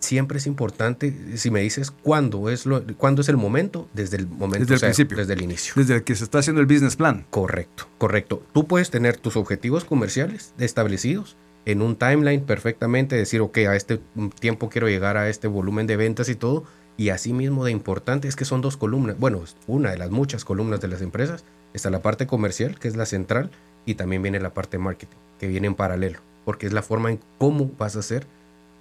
siempre 0.00 0.36
es 0.36 0.46
importante, 0.46 1.38
si 1.38 1.50
me 1.50 1.60
dices 1.60 1.90
cuándo 1.90 2.50
es, 2.50 2.66
lo, 2.66 2.84
cuándo 2.98 3.22
es 3.22 3.30
el 3.30 3.38
momento, 3.38 3.88
desde 3.94 4.18
el 4.18 4.26
momento, 4.26 4.66
desde 4.66 4.74
el 4.74 4.80
principio, 4.80 5.16
desde 5.16 5.32
el 5.32 5.40
inicio. 5.40 5.72
Desde 5.74 5.94
el 5.94 6.04
que 6.04 6.14
se 6.14 6.24
está 6.24 6.40
haciendo 6.40 6.60
el 6.60 6.66
business 6.66 6.94
plan. 6.94 7.24
Correcto, 7.30 7.88
correcto. 7.96 8.42
Tú 8.52 8.66
puedes 8.66 8.90
tener 8.90 9.16
tus 9.16 9.36
objetivos 9.36 9.86
comerciales 9.86 10.52
establecidos 10.58 11.38
en 11.64 11.80
un 11.80 11.96
timeline 11.96 12.44
perfectamente, 12.44 13.16
decir, 13.16 13.40
ok, 13.40 13.56
a 13.60 13.76
este 13.76 13.98
tiempo 14.40 14.68
quiero 14.68 14.90
llegar 14.90 15.16
a 15.16 15.30
este 15.30 15.48
volumen 15.48 15.86
de 15.86 15.96
ventas 15.96 16.28
y 16.28 16.34
todo, 16.34 16.64
y 16.98 17.08
así 17.08 17.32
mismo 17.32 17.64
de 17.64 17.70
importante 17.70 18.28
es 18.28 18.36
que 18.36 18.44
son 18.44 18.60
dos 18.60 18.76
columnas, 18.76 19.18
bueno, 19.18 19.42
una 19.66 19.90
de 19.90 19.96
las 19.96 20.10
muchas 20.10 20.44
columnas 20.44 20.82
de 20.82 20.88
las 20.88 21.00
empresas, 21.00 21.46
Está 21.72 21.90
la 21.90 22.02
parte 22.02 22.26
comercial, 22.26 22.78
que 22.78 22.88
es 22.88 22.96
la 22.96 23.06
central, 23.06 23.50
y 23.86 23.94
también 23.94 24.22
viene 24.22 24.40
la 24.40 24.52
parte 24.52 24.78
marketing, 24.78 25.16
que 25.38 25.48
viene 25.48 25.66
en 25.66 25.74
paralelo, 25.74 26.18
porque 26.44 26.66
es 26.66 26.72
la 26.72 26.82
forma 26.82 27.10
en 27.10 27.20
cómo 27.38 27.70
vas 27.78 27.96
a 27.96 28.00
hacer 28.00 28.26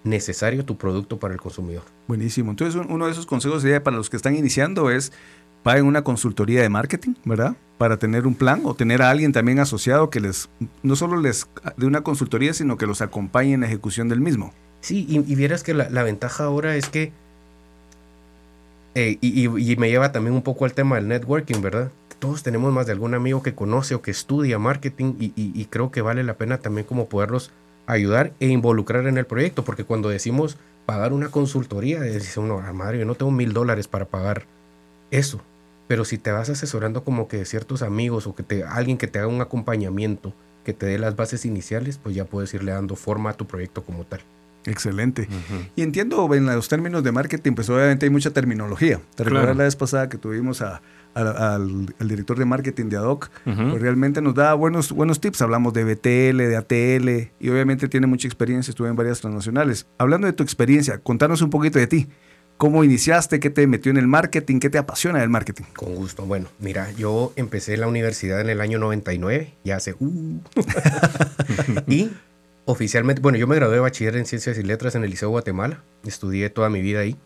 necesario 0.03 0.65
tu 0.65 0.77
producto 0.77 1.19
para 1.19 1.33
el 1.33 1.41
consumidor. 1.41 1.83
Buenísimo. 2.07 2.51
Entonces, 2.51 2.81
uno 2.89 3.05
de 3.05 3.11
esos 3.11 3.25
consejos 3.25 3.61
sería 3.61 3.83
para 3.83 3.97
los 3.97 4.09
que 4.09 4.17
están 4.17 4.35
iniciando 4.35 4.89
es 4.89 5.11
paguen 5.63 5.85
una 5.85 6.03
consultoría 6.03 6.61
de 6.61 6.69
marketing, 6.69 7.13
¿verdad? 7.25 7.55
Para 7.77 7.97
tener 7.97 8.25
un 8.25 8.35
plan 8.35 8.61
o 8.63 8.73
tener 8.73 9.01
a 9.01 9.09
alguien 9.09 9.33
también 9.33 9.59
asociado 9.59 10.09
que 10.09 10.19
les, 10.19 10.49
no 10.83 10.95
solo 10.95 11.17
les 11.17 11.47
dé 11.75 11.85
una 11.85 12.01
consultoría, 12.01 12.53
sino 12.53 12.77
que 12.77 12.85
los 12.85 13.01
acompañe 13.01 13.53
en 13.53 13.61
la 13.61 13.67
ejecución 13.67 14.07
del 14.07 14.21
mismo. 14.21 14.53
Sí, 14.81 15.05
y, 15.09 15.35
vieras 15.35 15.63
que 15.63 15.73
la, 15.73 16.03
ventaja 16.03 16.45
ahora 16.45 16.77
es 16.77 16.87
que, 16.87 17.11
eh, 18.95 19.17
y, 19.19 19.71
y, 19.71 19.75
me 19.75 19.89
lleva 19.89 20.13
también 20.13 20.33
un 20.33 20.41
poco 20.41 20.63
al 20.63 20.73
tema 20.73 20.95
del 20.95 21.09
networking, 21.09 21.61
¿verdad? 21.61 21.91
Todos 22.19 22.43
tenemos 22.43 22.73
más 22.73 22.85
de 22.85 22.91
algún 22.91 23.13
amigo 23.13 23.41
que 23.41 23.55
conoce 23.55 23.95
o 23.95 24.01
que 24.01 24.11
estudia 24.11 24.59
marketing 24.59 25.15
y, 25.19 25.65
creo 25.65 25.91
que 25.91 26.01
vale 26.01 26.23
la 26.23 26.35
pena 26.35 26.59
también 26.59 26.85
como 26.85 27.07
poderlos 27.07 27.51
ayudar 27.87 28.33
e 28.39 28.47
involucrar 28.47 29.07
en 29.07 29.17
el 29.17 29.25
proyecto, 29.25 29.63
porque 29.63 29.83
cuando 29.83 30.09
decimos 30.09 30.57
pagar 30.85 31.13
una 31.13 31.29
consultoría, 31.29 32.01
dice 32.01 32.39
uno, 32.39 32.61
ah, 32.63 32.73
madre, 32.73 32.99
yo 32.99 33.05
no 33.05 33.15
tengo 33.15 33.31
mil 33.31 33.53
dólares 33.53 33.87
para 33.87 34.05
pagar 34.05 34.43
eso. 35.11 35.41
Pero 35.87 36.05
si 36.05 36.19
te 36.19 36.31
vas 36.31 36.49
asesorando 36.49 37.03
como 37.03 37.27
que 37.27 37.37
de 37.37 37.45
ciertos 37.45 37.81
amigos 37.81 38.27
o 38.27 38.35
que 38.35 38.43
te, 38.43 38.63
alguien 38.63 38.97
que 38.97 39.07
te 39.07 39.17
haga 39.17 39.27
un 39.27 39.41
acompañamiento, 39.41 40.33
que 40.63 40.73
te 40.73 40.85
dé 40.85 40.99
las 40.99 41.15
bases 41.15 41.45
iniciales, 41.45 41.97
pues 41.97 42.15
ya 42.15 42.25
puedes 42.25 42.53
irle 42.53 42.73
dando 42.73 42.95
forma 42.95 43.31
a 43.31 43.33
tu 43.33 43.47
proyecto 43.47 43.83
como 43.83 44.03
tal. 44.03 44.21
Excelente. 44.69 45.27
Y 45.75 45.81
entiendo 45.81 46.33
en 46.33 46.45
los 46.45 46.69
términos 46.69 47.03
de 47.03 47.11
marketing, 47.11 47.53
pues 47.53 47.69
obviamente 47.69 48.05
hay 48.05 48.09
mucha 48.09 48.31
terminología. 48.31 48.99
Te 49.15 49.23
recuerdas 49.23 49.57
la 49.57 49.63
vez 49.63 49.75
pasada 49.75 50.09
que 50.09 50.17
tuvimos 50.17 50.61
a, 50.61 50.81
al, 51.15 51.87
director 51.99 52.37
de 52.37 52.45
marketing 52.45 52.85
de 52.85 52.97
Adoc, 52.97 53.29
pues 53.43 53.81
realmente 53.81 54.21
nos 54.21 54.35
da 54.35 54.53
buenos, 54.53 54.91
buenos 54.91 55.19
tips. 55.19 55.41
Hablamos 55.41 55.73
de 55.73 55.83
BTL, 55.83 56.37
de 56.37 56.55
ATL, 56.55 57.31
y 57.39 57.49
obviamente 57.49 57.87
tiene 57.87 58.07
mucha 58.07 58.27
experiencia, 58.27 58.71
estuve 58.71 58.89
en 58.89 58.95
varias 58.95 59.21
transnacionales. 59.21 59.87
Hablando 59.97 60.27
de 60.27 60.33
tu 60.33 60.43
experiencia, 60.43 60.99
contanos 60.99 61.41
un 61.41 61.49
poquito 61.49 61.79
de 61.79 61.87
ti. 61.87 62.07
¿Cómo 62.57 62.83
iniciaste? 62.83 63.39
¿Qué 63.39 63.49
te 63.49 63.65
metió 63.67 63.89
en 63.89 63.97
el 63.97 64.07
marketing? 64.07 64.59
¿Qué 64.59 64.69
te 64.69 64.77
apasiona 64.77 65.19
del 65.19 65.29
marketing? 65.29 65.63
Con 65.77 65.95
gusto. 65.95 66.25
Bueno, 66.25 66.49
mira, 66.59 66.91
yo 66.91 67.31
empecé 67.37 67.77
la 67.77 67.87
universidad 67.87 68.41
en 68.41 68.49
el 68.49 68.59
año 68.59 68.79
99, 68.79 69.53
ya 69.63 69.77
hace... 69.77 69.95
Uh. 69.97 70.41
y 71.87 72.11
oficialmente, 72.69 73.19
bueno, 73.19 73.37
yo 73.39 73.47
me 73.47 73.55
gradué 73.55 73.75
de 73.75 73.79
bachiller 73.79 74.15
en 74.15 74.25
Ciencias 74.27 74.57
y 74.59 74.63
Letras 74.63 74.93
en 74.93 75.03
el 75.03 75.09
Liceo 75.09 75.29
Guatemala. 75.29 75.81
Estudié 76.05 76.51
toda 76.51 76.69
mi 76.69 76.81
vida 76.81 76.99
ahí. 76.99 77.17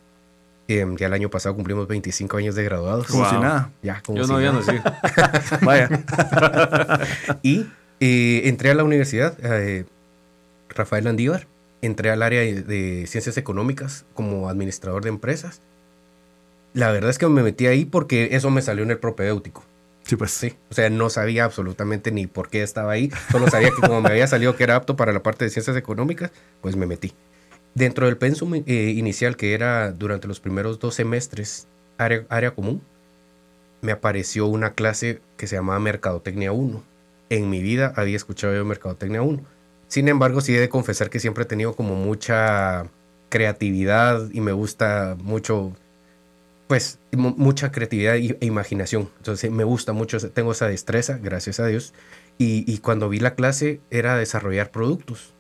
Em, 0.70 0.96
ya 0.96 1.08
el 1.08 1.14
año 1.14 1.30
pasado 1.30 1.54
cumplimos 1.54 1.86
25 1.88 2.38
años 2.38 2.56
de 2.56 2.64
graduados. 2.64 3.08
Como 3.08 3.30
si 3.30 3.36
nada. 3.36 3.70
Ya, 3.82 4.02
como 4.06 4.20
Yo 4.20 4.28
no 4.28 4.38
había 4.38 4.54
nacido. 4.54 4.82
Vaya. 5.62 5.90
y 7.44 7.66
eh, 8.00 8.44
entré 8.46 8.72
a 8.72 8.76
la 8.76 8.86
universidad, 8.86 9.38
eh, 9.44 9.86
Rafael 10.70 11.08
Andívar. 11.08 11.46
Entré 11.82 12.10
al 12.10 12.22
área 12.22 12.40
de, 12.40 13.04
ciencias 13.08 13.36
económicas 13.36 14.06
como 14.14 14.48
administrador 14.48 15.04
de 15.04 15.10
empresas. 15.10 15.60
La 16.74 16.90
verdad 16.90 17.10
es 17.10 17.18
que 17.18 17.28
me 17.28 17.44
metí 17.44 17.68
ahí 17.68 17.84
porque 17.84 18.30
eso 18.32 18.50
me 18.50 18.62
salió 18.62 18.86
en 18.86 18.92
el 18.92 18.98
propedéutico. 18.98 19.66
Sí, 20.04 20.16
pues. 20.16 20.32
Sí. 20.32 20.54
O 20.70 20.74
sea, 20.74 20.90
no 20.90 21.10
sabía 21.10 21.46
absolutamente 21.46 22.12
ni 22.12 22.28
por 22.28 22.50
qué 22.50 22.62
estaba 22.62 22.92
ahí. 22.92 23.10
Solo 23.32 23.50
sabía 23.50 23.70
que 23.70 23.82
como 23.82 24.02
me 24.02 24.10
había 24.10 24.28
salido 24.28 24.56
que 24.56 24.64
era 24.64 24.76
apto 24.76 24.96
para 24.96 25.14
la 25.14 25.24
parte 25.24 25.46
de 25.46 25.52
ciencias 25.52 25.78
económicas, 25.78 26.32
pues 26.62 26.76
me 26.76 26.86
metí. 26.86 27.14
Dentro 27.74 28.06
del 28.06 28.18
pensum 28.18 28.54
eh, 28.54 28.94
inicial, 28.96 29.36
que 29.36 29.54
era 29.54 29.92
durante 29.92 30.28
los 30.28 30.40
primeros 30.40 30.80
dos 30.80 30.96
semestres 30.96 31.68
área, 31.98 32.26
área 32.30 32.52
común, 32.52 32.82
me 33.82 33.92
apareció 33.92 34.48
una 34.48 34.74
clase 34.74 35.22
que 35.38 35.48
se 35.48 35.56
llamaba 35.56 35.80
Mercadotecnia 35.80 36.52
1. 36.52 36.84
En 37.30 37.50
mi 37.50 37.62
vida 37.62 37.94
había 37.96 38.16
escuchado 38.16 38.54
yo 38.54 38.64
Mercadotecnia 38.64 39.22
1. 39.22 39.44
Sin 39.88 40.08
embargo, 40.08 40.42
sí 40.42 40.56
he 40.56 40.60
de 40.60 40.70
confesar 40.70 41.10
que 41.10 41.20
siempre 41.20 41.44
he 41.44 41.48
tenido 41.48 41.76
como 41.76 41.96
mucha 41.96 42.86
creatividad 43.30 44.30
y 44.32 44.42
me 44.42 44.52
gusta 44.52 45.18
mucho, 45.20 45.74
pues, 46.74 47.00
mucha 47.12 47.72
creatividad 47.72 48.16
e 48.16 48.38
imaginación. 48.42 49.10
Entonces, 49.18 49.52
me 49.52 49.64
gusta 49.64 49.94
mucho, 49.94 50.18
tengo 50.32 50.54
esa 50.54 50.68
destreza, 50.68 51.20
gracias 51.22 51.60
a 51.60 51.68
Dios. 51.68 51.94
Y, 52.38 52.64
y 52.72 52.80
cuando 52.80 53.10
vi 53.10 53.20
la 53.20 53.36
clase 53.36 53.80
era 53.92 54.18
desarrollar 54.18 54.72
productos 54.72 55.34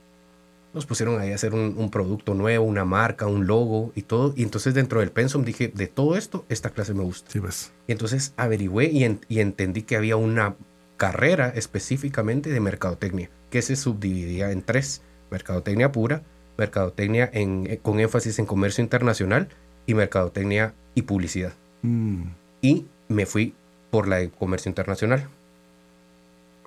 nos 0.73 0.85
pusieron 0.87 1.19
ahí 1.19 1.31
a 1.31 1.35
hacer 1.35 1.53
un, 1.53 1.89
producto 1.91 2.33
nuevo, 2.33 2.65
una 2.65 2.83
marca, 2.83 3.27
un 3.27 3.45
logo 3.45 3.91
y 3.95 4.03
todo. 4.03 4.33
Y 4.35 4.43
entonces 4.43 4.73
dentro 4.73 4.99
del 4.99 5.11
pensum 5.11 5.45
dije, 5.45 5.67
de 5.67 5.87
todo 5.87 6.17
esto, 6.17 6.45
esta 6.49 6.71
clase 6.71 6.93
me 6.93 7.03
gusta. 7.03 7.29
Sí, 7.31 7.39
pues. 7.39 7.71
Y 7.87 7.91
entonces 7.91 8.33
averigüé 8.37 8.89
y, 8.91 9.39
entendí 9.39 9.83
que 9.83 9.95
había 9.95 10.15
una 10.15 10.55
carrera 10.97 11.49
específicamente 11.55 12.49
de 12.49 12.59
mercadotecnia, 12.59 13.29
que 13.51 13.61
se 13.61 13.75
subdividía 13.75 14.51
en 14.51 14.63
tres. 14.63 15.01
Mercadotecnia 15.29 15.91
pura, 15.91 16.23
mercadotecnia 16.57 17.29
en, 17.31 17.67
eh, 17.69 17.79
con 17.81 17.99
énfasis 17.99 18.39
en 18.39 18.45
comercio 18.45 18.83
internacional 18.83 19.49
y 19.85 19.93
mercadotecnia 19.93 20.73
y 20.95 21.03
publicidad. 21.03 21.53
Mm. 21.81 22.23
Y 22.61 22.85
me 23.07 23.25
fui 23.25 23.53
por 23.91 24.07
la 24.07 24.17
de 24.17 24.29
comercio 24.29 24.69
internacional. 24.69 25.27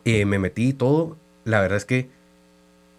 Eh, 0.05 0.25
me 0.25 0.39
metí 0.39 0.73
todo. 0.73 1.17
La 1.45 1.61
verdad 1.61 1.79
es 1.79 1.85
que 1.85 2.09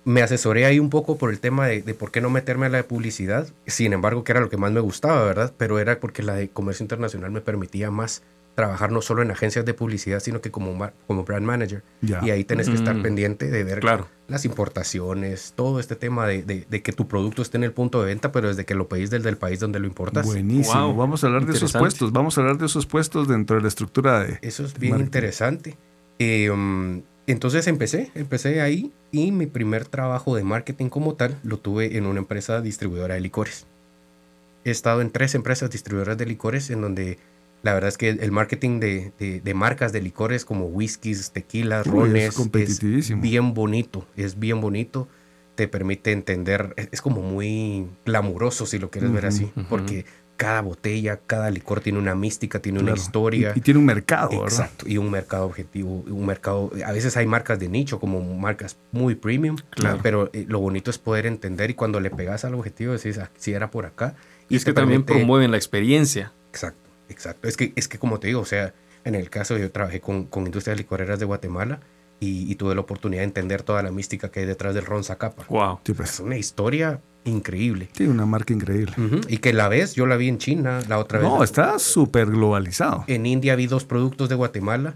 me 0.07 0.21
asesoré 0.21 0.65
ahí 0.65 0.79
un 0.79 0.89
poco 0.89 1.17
por 1.17 1.31
el 1.31 1.39
tema 1.41 1.67
de, 1.67 1.81
por 1.93 2.11
qué 2.11 2.21
no 2.21 2.29
meterme 2.29 2.67
a 2.67 2.69
la 2.69 2.77
de 2.77 2.85
publicidad, 2.85 3.45
sin 3.65 3.91
embargo, 3.91 4.23
que 4.23 4.31
era 4.31 4.39
lo 4.39 4.49
que 4.49 4.55
más 4.55 4.71
me 4.71 4.79
gustaba, 4.79 5.25
¿verdad? 5.25 5.51
Pero 5.57 5.79
era 5.79 5.99
porque 5.99 6.23
la 6.23 6.33
de 6.33 6.47
comercio 6.47 6.85
internacional 6.85 7.31
me 7.31 7.41
permitía 7.41 7.91
más 7.91 8.23
trabajar 8.57 8.91
no 8.91 9.03
solo 9.03 9.21
en 9.21 9.29
agencias 9.29 9.65
de 9.65 9.75
publicidad, 9.75 10.19
sino 10.19 10.41
que 10.41 10.49
como, 10.49 10.89
como 11.05 11.23
brand 11.23 11.45
manager. 11.45 11.83
Y 12.01 12.31
ahí 12.31 12.43
tenés 12.43 12.67
que 12.67 12.73
estar 12.73 12.95
mm. 12.95 13.03
pendiente 13.03 13.51
de 13.51 13.63
ver 13.63 13.85
las 14.27 14.45
importaciones, 14.45 15.53
todo 15.55 15.79
este 15.79 15.95
tema 15.95 16.25
de, 16.25 16.65
que 16.65 16.91
tu 16.91 17.07
producto 17.07 17.43
esté 17.43 17.57
en 17.57 17.65
el 17.65 17.71
punto 17.71 18.01
de 18.01 18.07
venta, 18.07 18.31
pero 18.31 18.47
desde 18.47 18.65
que 18.65 18.73
lo 18.73 18.87
pedís 18.87 19.11
desde 19.11 19.29
el 19.29 19.37
país 19.37 19.59
donde 19.59 19.79
lo 19.79 19.85
importas. 19.85 20.25
Buenísimo. 20.25 20.95
Vamos 20.95 21.23
a 21.23 21.27
hablar 21.27 21.45
de 21.45 21.53
esos 21.53 21.71
puestos. 21.71 22.11
Vamos 22.11 22.35
a 22.35 22.41
hablar 22.41 22.57
de 22.57 22.65
esos 22.65 22.87
puestos 22.87 23.27
dentro 23.27 23.57
de 23.57 23.61
la 23.61 23.67
estructura 23.67 24.23
de. 24.23 24.39
Eso 24.41 24.65
es 24.65 24.73
bien 24.79 24.97
interesante. 25.01 25.77
Eh, 26.17 26.49
um, 26.49 27.03
entonces 27.27 27.67
empecé, 27.67 28.11
empecé 28.15 28.61
ahí 28.61 28.91
y 29.11 29.31
mi 29.31 29.45
primer 29.45 29.85
trabajo 29.85 30.35
de 30.35 30.43
marketing 30.43 30.89
como 30.89 31.13
tal 31.13 31.37
lo 31.43 31.59
tuve 31.59 31.95
en 31.95 32.07
una 32.07 32.17
empresa 32.17 32.59
distribuidora 32.61 33.13
de 33.13 33.21
licores. 33.21 33.67
He 34.65 34.71
estado 34.71 35.01
en 35.01 35.11
tres 35.11 35.35
empresas 35.35 35.69
distribuidoras 35.69 36.17
de 36.17 36.25
licores 36.25 36.71
en 36.71 36.81
donde 36.81 37.19
la 37.67 37.73
verdad 37.73 37.89
es 37.89 37.97
que 37.97 38.07
el 38.11 38.31
marketing 38.31 38.79
de, 38.79 39.53
marcas 39.53 39.91
de 39.91 40.01
licores 40.01 40.45
como 40.45 40.67
whiskies, 40.67 41.31
tequilas, 41.31 41.85
rones 41.85 42.39
es, 42.53 43.19
bien 43.19 43.53
bonito, 43.53 44.07
es 44.15 44.39
bien 44.39 44.61
bonito. 44.61 45.09
Te 45.55 45.67
permite 45.67 46.13
entender, 46.13 46.73
es, 46.77 47.01
como 47.01 47.21
muy 47.21 47.87
glamuroso 48.05 48.65
si 48.65 48.79
lo 48.79 48.89
quieres 48.89 49.11
ver 49.11 49.25
así, 49.25 49.51
porque 49.69 50.05
cada 50.37 50.61
botella, 50.61 51.19
cada 51.27 51.49
licor 51.49 51.81
tiene 51.81 51.99
una 51.99 52.15
mística, 52.15 52.61
tiene 52.61 52.79
una 52.79 52.93
historia. 52.93 53.51
Y, 53.53 53.59
tiene 53.59 53.81
un 53.81 53.85
mercado, 53.85 54.29
¿verdad? 54.29 54.47
Exacto, 54.47 54.87
y 54.87 54.97
un 54.97 55.11
mercado 55.11 55.45
objetivo, 55.45 56.05
un 56.07 56.25
mercado, 56.25 56.71
a 56.85 56.93
veces 56.93 57.17
hay 57.17 57.25
marcas 57.25 57.59
de 57.59 57.67
nicho 57.67 57.99
como 57.99 58.21
marcas 58.33 58.77
muy 58.93 59.15
premium, 59.15 59.57
claro. 59.71 59.99
pero 60.01 60.29
eh, 60.31 60.45
lo 60.47 60.59
bonito 60.59 60.89
es 60.89 60.99
poder 60.99 61.25
entender 61.25 61.69
y 61.71 61.73
cuando 61.73 61.99
le 61.99 62.11
pegas 62.11 62.45
al 62.45 62.53
objetivo 62.53 62.93
decís, 62.93 63.17
ah, 63.17 63.29
si 63.35 63.51
era 63.51 63.69
por 63.71 63.85
acá. 63.85 64.15
Y, 64.47 64.55
es 64.55 64.63
que 64.63 64.71
también 64.71 65.03
promueven 65.03 65.51
la 65.51 65.57
experiencia. 65.57 66.31
Exacto, 66.49 66.86
exacto. 67.09 67.47
Es 67.47 67.57
que, 67.57 67.73
es 67.75 67.87
que 67.87 67.99
como 67.99 68.19
te 68.19 68.27
digo, 68.27 68.41
o 68.41 68.45
sea, 68.45 68.73
en 69.03 69.15
el 69.15 69.29
caso 69.29 69.57
yo 69.57 69.71
trabajé 69.71 70.01
con, 70.01 70.25
con 70.25 70.45
industrias 70.45 70.77
licoreras 70.77 71.19
de 71.19 71.25
Guatemala 71.25 71.79
y, 72.19 72.55
tuve 72.55 72.73
la 72.73 72.81
oportunidad 72.81 73.21
de 73.21 73.25
entender 73.25 73.63
toda 73.63 73.83
la 73.83 73.91
mística 73.91 74.31
que 74.31 74.39
hay 74.41 74.45
detrás 74.45 74.73
del 74.73 74.85
Ron 74.85 75.03
Zacapa. 75.03 75.45
Wow. 75.49 75.79
Pues. 75.83 76.13
Es 76.13 76.19
una 76.19 76.37
historia 76.37 76.99
increíble. 77.25 77.89
Sí, 77.93 78.07
una 78.07 78.25
marca 78.25 78.53
increíble. 78.53 78.93
Y 79.27 79.37
que 79.37 79.53
la 79.53 79.67
ves, 79.67 79.93
yo 79.93 80.07
la 80.07 80.17
vi 80.17 80.27
en 80.27 80.37
China 80.37 80.79
la 80.87 80.97
otra 80.97 81.19
vez. 81.19 81.27
No, 81.27 81.43
está 81.43 81.77
súper 81.77 82.27
globalizado. 82.27 83.03
En 83.07 83.25
India 83.25 83.55
vi 83.55 83.67
dos 83.67 83.85
productos 83.85 84.29
de 84.29 84.35
Guatemala 84.35 84.95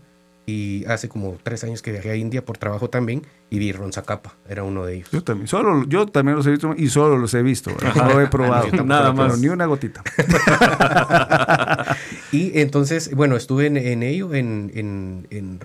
y 0.51 0.86
hace 0.86 1.08
como 1.08 1.38
tres 1.41 1.63
años 1.63 1.81
que 1.81 1.91
viajé 1.91 2.12
a 2.12 2.15
India 2.15 2.43
por 2.43 2.58
trabajo 2.58 2.89
también 2.89 3.24
y 3.50 3.60
vi 3.60 3.72
Ron 3.72 3.93
Zacapa, 3.93 4.36
era 4.50 4.63
uno 4.63 4.86
de 4.86 4.96
ellos. 4.96 5.10
Yo 5.12 5.24
también, 5.24 5.48
solo, 5.48 5.86
yo 5.88 6.05
también 6.05 6.36
los 6.36 6.46
he 6.48 6.51
visto 6.51 6.74
y 6.77 6.89
solo 6.89 7.17
los 7.17 7.34
he 7.34 7.41
visto, 7.41 7.72
no 7.96 8.10
lo 8.10 8.22
he 8.22 8.27
probado, 8.29 8.84
nada 8.84 9.13
más. 9.13 9.39
ni 9.39 9.48
una 9.48 9.65
gotita. 9.65 10.03
y 12.31 12.60
entonces, 12.60 13.13
bueno, 13.15 13.36
estuve 13.36 13.67
en, 13.67 14.03
ello, 14.03 14.34
en, 14.34 14.72
en, 14.75 15.60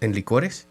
en 0.00 0.12
licores 0.12 0.68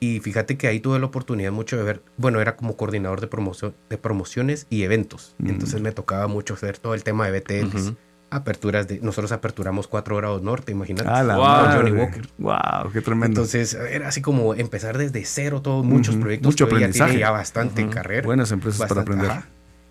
y 0.00 0.20
fíjate 0.20 0.56
que 0.56 0.66
ahí 0.66 0.80
tuve 0.80 0.98
la 0.98 1.06
oportunidad 1.06 1.52
mucho 1.52 1.76
de 1.76 1.82
ver, 1.82 2.02
bueno, 2.16 2.40
era 2.40 2.56
como 2.56 2.74
coordinador 2.76 3.20
de, 3.20 3.26
promoción, 3.26 3.74
de 3.90 3.98
promociones 3.98 4.66
y 4.70 4.82
eventos. 4.82 5.34
Mm. 5.38 5.50
Entonces 5.50 5.80
me 5.82 5.92
tocaba 5.92 6.26
mucho 6.26 6.54
hacer 6.54 6.78
todo 6.78 6.94
el 6.94 7.04
tema 7.04 7.28
de 7.28 7.38
BTLs. 7.38 7.92
Aperturas 8.30 8.86
de. 8.86 9.00
Nosotros 9.00 9.32
aperturamos 9.32 9.88
4 9.88 10.16
grados 10.16 10.42
norte, 10.42 10.72
imagínate. 10.72 11.08
Ah, 11.08 11.22
la 11.22 11.36
wow, 11.36 11.76
Johnny 11.76 11.92
Walker. 11.92 12.28
Wow, 12.38 12.92
qué 12.92 13.00
tremendo. 13.00 13.26
Entonces 13.26 13.74
era 13.74 14.08
así 14.08 14.22
como 14.22 14.54
empezar 14.54 14.96
desde 14.96 15.24
cero, 15.24 15.62
todos 15.62 15.84
muchos 15.84 16.16
proyectos. 16.16 16.52
Mucho 16.52 16.66
aprendizaje. 16.66 17.18
Ya, 17.18 17.30
bastante 17.30 17.88
carrera. 17.88 18.24
Buenas 18.24 18.52
empresas 18.52 18.88
para 18.88 19.02
aprender. 19.02 19.30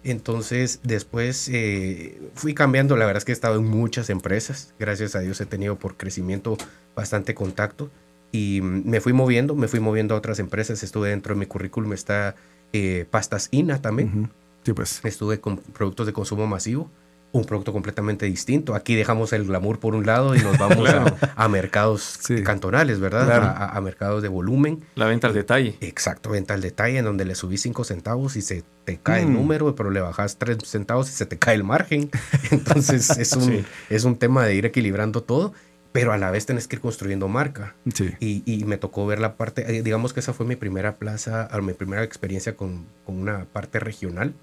Entonces, 0.03 0.79
después 0.83 1.49
eh, 1.51 2.21
fui 2.33 2.53
cambiando. 2.53 2.95
La 2.95 3.05
verdad 3.05 3.17
es 3.17 3.25
que 3.25 3.31
he 3.31 3.33
estado 3.33 3.57
en 3.57 3.65
muchas 3.65 4.09
empresas. 4.09 4.73
Gracias 4.79 5.15
a 5.15 5.19
Dios 5.19 5.41
he 5.41 5.45
tenido 5.45 5.77
por 5.77 5.97
crecimiento 5.97 6.57
bastante 6.95 7.35
contacto. 7.35 7.91
Y 8.31 8.61
me 8.61 9.01
fui 9.01 9.11
moviendo, 9.11 9.55
me 9.55 9.67
fui 9.67 9.79
moviendo 9.79 10.15
a 10.15 10.17
otras 10.17 10.39
empresas. 10.39 10.83
Estuve 10.83 11.09
dentro 11.09 11.33
de 11.33 11.39
mi 11.39 11.45
currículum, 11.45 11.93
está 11.93 12.35
eh, 12.71 13.05
Pastas 13.09 13.49
INA 13.51 13.81
también. 13.81 14.31
Sí, 14.63 14.73
pues. 14.73 15.01
Estuve 15.03 15.39
con 15.39 15.57
productos 15.57 16.05
de 16.05 16.13
consumo 16.13 16.47
masivo, 16.47 16.89
un 17.31 17.45
producto 17.45 17.71
completamente 17.71 18.25
distinto. 18.25 18.75
Aquí 18.75 18.95
dejamos 18.95 19.33
el 19.33 19.45
glamour 19.45 19.79
por 19.79 19.95
un 19.95 20.05
lado 20.05 20.35
y 20.35 20.39
nos 20.39 20.57
vamos 20.59 20.89
a, 20.89 21.47
mercados 21.47 22.19
cantonales, 22.43 22.99
¿verdad? 22.99 23.69
A, 23.75 23.79
mercados 23.81 24.21
de 24.21 24.29
volumen. 24.29 24.83
La 24.95 25.05
venta 25.05 25.27
al 25.27 25.33
detalle. 25.33 25.75
Exacto, 25.81 26.31
venta 26.31 26.53
al 26.53 26.61
detalle, 26.61 26.97
en 26.97 27.05
donde 27.05 27.25
le 27.25 27.35
subís 27.35 27.61
5 27.61 27.83
centavos 27.83 28.35
y 28.35 28.41
se 28.41 28.63
te 28.85 28.97
cae 28.97 29.21
el 29.21 29.29
mm. 29.29 29.33
número, 29.33 29.75
pero 29.75 29.91
le 29.91 30.01
bajas 30.01 30.37
3 30.37 30.57
centavos 30.63 31.09
y 31.09 31.13
se 31.13 31.25
te 31.25 31.37
cae 31.37 31.55
el 31.55 31.63
margen. 31.63 32.09
Entonces 32.51 33.09
es 33.17 33.33
un, 33.33 33.65
es 33.89 34.03
un 34.03 34.17
tema 34.17 34.45
de 34.45 34.55
ir 34.55 34.65
equilibrando 34.65 35.21
todo 35.21 35.53
pero 35.91 36.13
a 36.13 36.17
la 36.17 36.29
vez 36.31 36.45
tenés 36.45 36.67
que 36.67 36.75
ir 36.75 36.81
construyendo 36.81 37.27
marca. 37.27 37.75
Sí. 37.93 38.11
Y, 38.19 38.43
y, 38.45 38.63
me 38.65 38.77
tocó 38.77 39.05
ver 39.05 39.19
la 39.19 39.35
parte, 39.35 39.77
eh, 39.77 39.81
digamos 39.81 40.13
que 40.13 40.19
esa 40.19 40.33
fue 40.33 40.45
mi 40.45 40.55
primera 40.55 40.95
plaza, 40.95 41.49
mi 41.61 41.73
primera 41.73 42.03
experiencia 42.03 42.55
con, 42.55 42.85
con, 43.05 43.17
una 43.19 43.45
parte 43.45 43.79
regional, 43.79 44.33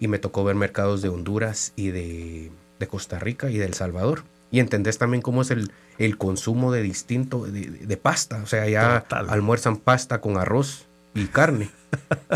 y 0.00 0.08
me 0.08 0.18
tocó 0.18 0.44
ver 0.44 0.56
mercados 0.56 1.02
de 1.02 1.08
Honduras 1.08 1.72
y 1.76 1.90
de, 1.90 2.50
de 2.78 2.86
Costa 2.86 3.18
Rica 3.18 3.50
y 3.50 3.58
de 3.58 3.66
El 3.66 3.74
Salvador. 3.74 4.24
Y 4.50 4.60
entendés 4.60 4.98
también 4.98 5.20
cómo 5.20 5.42
es 5.42 5.50
el, 5.50 5.70
el 5.98 6.16
consumo 6.16 6.72
de 6.72 6.82
distinto, 6.82 7.44
de, 7.44 7.68
de 7.68 7.96
pasta, 7.96 8.40
o 8.42 8.46
sea, 8.46 8.66
ya 8.68 8.98
almuerzan 9.10 9.76
pasta 9.76 10.20
con 10.20 10.38
arroz 10.38 10.86
y 11.14 11.26
carne. 11.26 11.70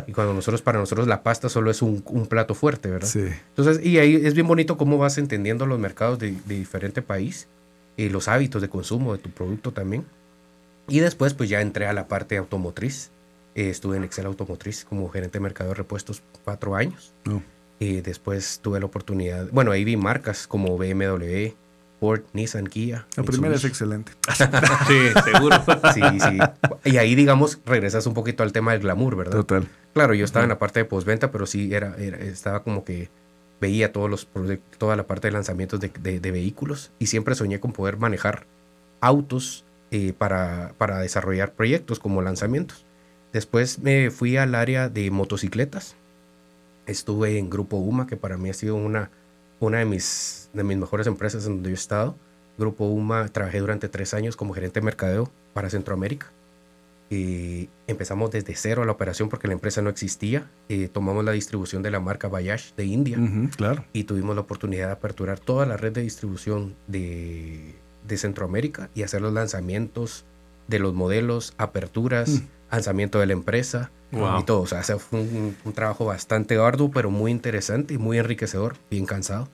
y 0.07 0.13
cuando 0.13 0.35
nosotros, 0.35 0.63
para 0.63 0.79
nosotros 0.79 1.07
la 1.07 1.23
pasta 1.23 1.49
solo 1.49 1.71
es 1.71 1.81
un, 1.81 2.03
un 2.07 2.27
plato 2.27 2.55
fuerte, 2.55 2.91
¿verdad? 2.91 3.09
Sí. 3.09 3.29
Entonces, 3.49 3.85
y 3.85 3.99
ahí 3.99 4.15
es 4.17 4.35
bien 4.35 4.47
bonito 4.47 4.77
cómo 4.77 4.99
vas 4.99 5.17
entendiendo 5.19 5.67
los 5.67 5.79
mercados 5.79 6.19
de, 6.19 6.33
de 6.45 6.55
diferente 6.57 7.01
país 7.01 7.49
y 7.97 8.09
los 8.09 8.29
hábitos 8.29 8.61
de 8.61 8.69
consumo 8.69 9.13
de 9.13 9.19
tu 9.19 9.31
producto 9.31 9.73
también. 9.73 10.05
Y 10.89 11.01
después 11.01 11.35
pues 11.35 11.49
ya 11.49 11.61
entré 11.61 11.87
a 11.87 11.93
la 11.93 12.09
parte 12.09 12.37
automotriz. 12.37 13.11
Eh, 13.55 13.71
estuve 13.71 13.97
en 13.97 14.05
Excel 14.05 14.27
Automotriz 14.27 14.85
como 14.85 15.09
gerente 15.09 15.39
de 15.39 15.43
mercado 15.43 15.71
de 15.71 15.75
repuestos 15.75 16.23
cuatro 16.45 16.75
años. 16.75 17.15
Oh. 17.29 17.43
Y 17.79 18.01
después 18.01 18.61
tuve 18.63 18.79
la 18.79 18.87
oportunidad, 18.87 19.49
bueno, 19.51 19.73
ahí 19.73 19.85
vi 19.85 19.97
marcas 19.97 20.47
como 20.47 20.79
BMW, 20.79 21.55
Ford, 21.99 22.23
Nissan, 22.33 22.67
Kia. 22.67 23.07
La 23.17 23.23
primera 23.23 23.55
es 23.55 23.65
excelente. 23.65 24.13
sí, 24.89 25.21
seguro. 25.25 25.57
Sí, 25.95 26.01
sí. 26.21 26.39
Y 26.85 26.97
ahí, 26.97 27.15
digamos, 27.15 27.61
regresas 27.65 28.07
un 28.07 28.15
poquito 28.15 28.43
al 28.43 28.53
tema 28.53 28.73
del 28.73 28.83
glamour, 28.83 29.17
¿verdad? 29.17 29.33
Total. 29.33 29.69
Claro, 29.95 30.15
yo 30.15 30.25
estaba 30.25 30.45
en 30.45 30.49
la 30.49 30.59
parte 30.59 30.81
de 30.81 30.85
postventa, 30.85 31.31
pero 31.31 31.47
sí 31.47 31.73
era, 31.75 31.95
era, 31.99 32.19
estaba 32.19 32.63
como 32.63 32.85
que 32.85 33.09
veía 33.61 33.93
todos 33.93 34.11
los 34.11 34.29
toda 34.79 34.97
la 34.97 35.07
parte 35.07 35.29
de 35.29 35.33
lanzamientos 35.33 35.79
de, 35.79 36.21
vehículos 36.21 36.91
y 36.99 37.07
siempre 37.07 37.37
soñé 37.37 37.61
con 37.61 37.73
poder 37.73 37.97
manejar 37.97 38.47
autos 39.01 39.65
eh, 39.93 40.13
para, 40.13 40.75
para, 40.79 40.99
desarrollar 40.99 41.53
proyectos 41.53 42.01
como 42.01 42.23
lanzamientos. 42.23 42.85
Después 43.33 43.79
me 43.79 44.11
fui 44.11 44.37
al 44.37 44.55
área 44.55 44.89
de 44.89 45.11
motocicletas. 45.11 45.97
Estuve 46.87 47.39
en 47.39 47.49
Grupo 47.49 47.77
UMA, 47.77 48.07
que 48.07 48.17
para 48.17 48.37
mí 48.37 48.51
ha 48.51 48.55
sido 48.55 48.75
una, 48.77 49.11
una 49.61 49.79
de, 49.79 49.85
mis, 49.85 50.51
de 50.53 50.65
mis 50.65 50.77
mejores 50.77 51.07
empresas 51.07 51.47
en 51.47 51.55
donde 51.55 51.71
yo 51.71 51.75
he 51.75 51.79
estado. 51.79 52.17
Grupo 52.59 52.85
UMA, 52.87 53.29
trabajé 53.29 53.61
durante 53.61 53.89
tres 53.89 54.13
años 54.13 54.37
como 54.37 54.53
gerente 54.53 54.81
de 54.81 54.85
mercadeo 54.85 55.31
para 55.55 55.71
Centroamérica. 55.71 56.31
Eh, 57.15 57.69
empezamos 57.87 58.31
desde 58.31 58.55
cero 58.55 58.87
la 58.87 58.93
operación 58.93 59.29
porque 59.29 59.47
la 59.47 59.55
empresa 59.55 59.83
no 59.83 59.91
existía. 59.91 60.51
Eh, 60.69 60.89
tomamos 60.89 61.25
la 61.25 61.33
distribución 61.33 61.83
de 61.83 61.91
la 61.91 62.01
marca 62.01 62.29
Bayash 62.29 62.73
de 62.75 62.87
India. 62.87 63.19
claro. 63.57 63.85
Y 63.93 64.05
tuvimos 64.05 64.35
la 64.35 64.43
oportunidad 64.43 64.87
de 64.87 64.93
aperturar 64.93 65.39
toda 65.39 65.67
la 65.67 65.77
red 65.77 65.93
de 65.93 66.03
distribución 66.03 66.75
de, 66.87 67.75
de 68.07 68.17
Centroamérica 68.17 68.91
y 68.95 69.03
hacer 69.03 69.21
los 69.23 69.33
lanzamientos 69.33 70.25
de 70.69 70.79
los 70.79 70.95
modelos, 70.95 71.53
aperturas, 71.59 72.43
lanzamiento 72.73 73.21
de 73.21 73.27
la 73.27 73.33
empresa 73.35 73.91
Wow. 74.11 74.41
y 74.41 74.45
todo. 74.45 74.61
O 74.61 74.67
sea, 74.67 74.81
ese 74.81 74.99
fue 74.99 75.21
un, 75.21 75.57
un 75.65 75.73
trabajo 75.73 76.05
bastante 76.05 76.59
arduo, 76.59 76.91
pero 76.91 77.11
muy 77.11 77.31
interesante 77.31 77.95
y 77.95 77.99
muy 77.99 78.19
enriquecedor, 78.19 78.75
bien 78.91 79.07
cansado. 79.07 79.49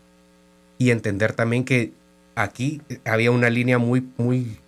Y 0.78 0.90
entender 0.90 1.32
también 1.32 1.64
que 1.64 1.92
aquí 2.34 2.82
había 3.04 3.30
una 3.30 3.50
línea 3.50 3.78
muy, 3.78 4.08
muy 4.16 4.58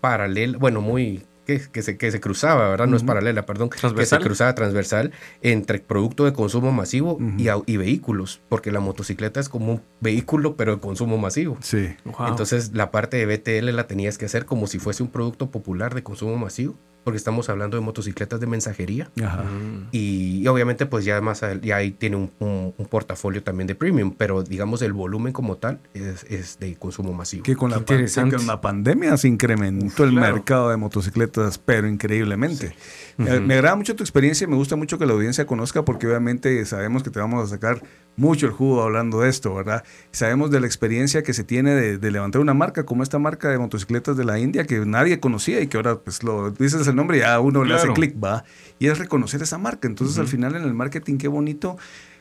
paralela, 0.00 0.58
bueno, 0.58 0.80
muy 0.80 1.22
que, 1.46 1.60
que 1.70 1.82
se, 1.82 1.96
que 1.96 2.10
se 2.10 2.20
cruzaba, 2.20 2.68
¿verdad? 2.70 2.86
No 2.88 2.96
es 2.96 3.04
paralela, 3.04 3.46
perdón. 3.46 3.70
¿Transversal? 3.70 4.18
Que 4.18 4.22
se 4.22 4.28
cruzaba 4.28 4.54
transversal 4.56 5.12
entre 5.42 5.78
producto 5.78 6.24
de 6.24 6.32
consumo 6.32 6.72
masivo 6.72 7.18
y, 7.38 7.46
y 7.66 7.76
vehículos, 7.76 8.40
porque 8.48 8.72
la 8.72 8.80
motocicleta 8.80 9.38
es 9.40 9.48
como 9.48 9.74
un 9.74 9.82
vehículo, 10.00 10.56
pero 10.56 10.74
de 10.74 10.80
consumo 10.80 11.18
masivo. 11.18 11.56
Sí. 11.60 11.88
Wow. 12.04 12.28
Entonces 12.28 12.72
la 12.74 12.90
parte 12.90 13.16
de 13.16 13.26
BTL 13.26 13.74
la 13.76 13.86
tenías 13.86 14.18
que 14.18 14.24
hacer 14.26 14.44
como 14.44 14.66
si 14.66 14.78
fuese 14.80 15.02
un 15.04 15.08
producto 15.10 15.50
popular 15.50 15.94
de 15.94 16.02
consumo 16.02 16.36
masivo, 16.36 16.74
porque 17.04 17.16
estamos 17.16 17.48
hablando 17.48 17.76
de 17.76 17.82
motocicletas 17.82 18.40
de 18.40 18.46
mensajería. 18.46 19.10
Ajá. 19.24 19.42
Mm. 19.44 19.88
Y, 19.92 20.42
y 20.42 20.46
obviamente 20.48 20.86
pues 20.86 21.04
ya 21.04 21.20
más 21.20 21.42
ya 21.62 21.76
ahí 21.76 21.90
tiene 21.92 22.16
un, 22.16 22.30
un- 22.38 22.74
un 22.76 22.86
portafolio 22.86 23.42
también 23.42 23.66
de 23.66 23.74
premium, 23.74 24.14
pero 24.16 24.42
digamos 24.42 24.82
el 24.82 24.92
volumen 24.92 25.32
como 25.32 25.56
tal 25.56 25.80
es, 25.94 26.24
es 26.24 26.58
de 26.58 26.76
consumo 26.76 27.12
masivo. 27.12 27.42
Que 27.42 27.56
con 27.56 27.70
la, 27.70 27.78
Qué 27.78 27.84
pan- 27.84 27.94
interesante. 27.96 28.36
con 28.36 28.46
la 28.46 28.60
pandemia 28.60 29.16
se 29.16 29.28
incrementó 29.28 30.04
el 30.04 30.10
claro. 30.10 30.34
mercado 30.34 30.70
de 30.70 30.76
motocicletas, 30.76 31.58
pero 31.58 31.88
increíblemente. 31.88 32.74
Me, 33.16 33.36
Ujú. 33.36 33.46
me 33.46 33.54
agrada 33.54 33.76
mucho 33.76 33.94
tu 33.96 34.02
experiencia 34.02 34.44
y 34.44 34.48
me 34.48 34.56
gusta 34.56 34.76
mucho 34.76 34.98
que 34.98 35.06
la 35.06 35.12
audiencia 35.12 35.46
conozca 35.46 35.84
porque 35.84 36.06
obviamente 36.06 36.64
sabemos 36.66 37.02
que 37.02 37.10
te 37.10 37.18
vamos 37.18 37.44
a 37.44 37.48
sacar 37.48 37.82
mucho 38.16 38.46
el 38.46 38.52
jugo 38.52 38.82
hablando 38.82 39.20
de 39.20 39.30
esto, 39.30 39.54
¿verdad? 39.54 39.84
Sabemos 40.10 40.50
de 40.50 40.60
la 40.60 40.66
experiencia 40.66 41.22
que 41.22 41.32
se 41.32 41.44
tiene 41.44 41.74
de, 41.74 41.96
de 41.98 42.10
levantar 42.10 42.40
una 42.42 42.54
marca 42.54 42.84
como 42.84 43.02
esta 43.02 43.18
marca 43.18 43.48
de 43.48 43.58
motocicletas 43.58 44.16
de 44.16 44.24
la 44.24 44.38
India 44.38 44.64
que 44.64 44.84
nadie 44.84 45.20
conocía 45.20 45.60
y 45.60 45.68
que 45.68 45.76
ahora 45.76 45.96
pues 46.00 46.22
lo 46.22 46.50
dices 46.50 46.86
el 46.90 46.96
nombre 46.96 47.18
y 47.18 47.22
a 47.22 47.40
uno 47.40 47.64
le 47.64 47.74
hace 47.74 47.92
clic, 47.92 48.14
va. 48.22 48.44
Y 48.78 48.86
es 48.86 48.98
reconocer 48.98 49.42
esa 49.42 49.58
marca. 49.58 49.88
Entonces 49.88 50.18
al 50.18 50.28
final 50.28 50.56
en 50.56 50.62
el 50.62 50.74
marketing 50.74 51.16
qué 51.18 51.28
bonito. 51.28 51.76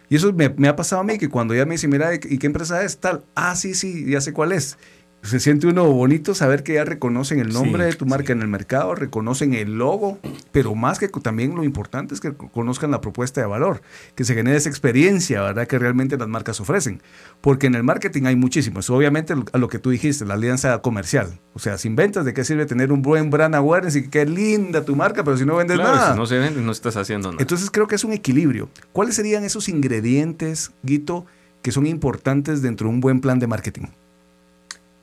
Y 0.09 0.15
eso 0.15 0.33
me, 0.33 0.49
me 0.49 0.67
ha 0.67 0.75
pasado 0.75 1.01
a 1.01 1.03
mí 1.03 1.17
que 1.17 1.29
cuando 1.29 1.53
ya 1.53 1.65
me 1.65 1.75
dicen, 1.75 1.91
mira, 1.91 2.13
¿y 2.15 2.37
qué 2.37 2.47
empresa 2.47 2.83
es? 2.83 2.99
Tal. 2.99 3.23
Ah, 3.35 3.55
sí, 3.55 3.75
sí, 3.75 4.05
ya 4.09 4.21
sé 4.21 4.33
cuál 4.33 4.51
es. 4.51 4.77
Se 5.21 5.39
siente 5.41 5.67
uno 5.67 5.83
bonito 5.91 6.33
saber 6.33 6.63
que 6.63 6.75
ya 6.75 6.85
reconocen 6.85 7.39
el 7.39 7.49
nombre 7.49 7.83
Sí, 7.83 7.91
de 7.91 7.95
tu 7.97 8.05
marca 8.05 8.31
en 8.31 8.41
el 8.41 8.47
mercado, 8.47 8.95
reconocen 8.95 9.53
el 9.53 9.77
logo, 9.77 10.17
pero 10.53 10.75
más 10.75 10.97
que 10.97 11.09
también 11.09 11.55
lo 11.55 11.65
importante 11.65 12.13
es 12.13 12.21
que 12.21 12.33
conozcan 12.33 12.89
la 12.89 13.01
propuesta 13.01 13.41
de 13.41 13.47
valor, 13.47 13.81
que 14.15 14.23
se 14.23 14.33
genere 14.33 14.55
esa 14.55 14.69
experiencia, 14.69 15.41
¿verdad? 15.41 15.67
Que 15.67 15.77
realmente 15.77 16.17
las 16.17 16.29
marcas 16.29 16.61
ofrecen. 16.61 17.01
Porque 17.41 17.67
en 17.67 17.75
el 17.75 17.83
marketing 17.83 18.23
hay 18.27 18.37
muchísimos. 18.37 18.89
Obviamente, 18.89 19.35
lo- 19.35 19.43
a 19.51 19.57
lo 19.57 19.67
que 19.67 19.77
tú 19.77 19.89
dijiste, 19.89 20.23
la 20.25 20.35
alianza 20.35 20.81
comercial. 20.81 21.37
O 21.53 21.59
sea, 21.59 21.77
sin 21.77 21.97
ventas, 21.97 22.23
¿de 22.23 22.33
qué 22.33 22.45
sirve 22.45 22.65
tener 22.65 22.91
un 22.93 23.01
buen 23.01 23.29
brand 23.29 23.55
awareness 23.55 23.97
y 23.97 24.03
que 24.03 24.09
quede 24.09 24.25
linda 24.27 24.85
tu 24.85 24.95
marca, 24.95 25.25
pero 25.25 25.35
si 25.37 25.45
no 25.45 25.57
vendes 25.57 25.75
Claro, 25.77 25.95
nada? 25.97 26.13
si 26.13 26.17
no 26.17 26.25
se 26.25 26.37
vende, 26.37 26.61
no 26.61 26.71
estás 26.71 26.95
haciendo 26.95 27.29
nada. 27.33 27.41
Entonces 27.41 27.69
creo 27.69 27.87
que 27.87 27.95
es 27.95 28.05
un 28.05 28.13
equilibrio. 28.13 28.69
¿Cuáles 28.93 29.15
serían 29.15 29.43
esos 29.43 29.67
ingredientes, 29.67 30.71
Guito, 30.81 31.25
que 31.61 31.71
son 31.73 31.85
importantes 31.85 32.61
dentro 32.61 32.87
de 32.87 32.93
un 32.93 33.01
buen 33.01 33.19
plan 33.19 33.37
de 33.39 33.47
marketing? 33.47 33.87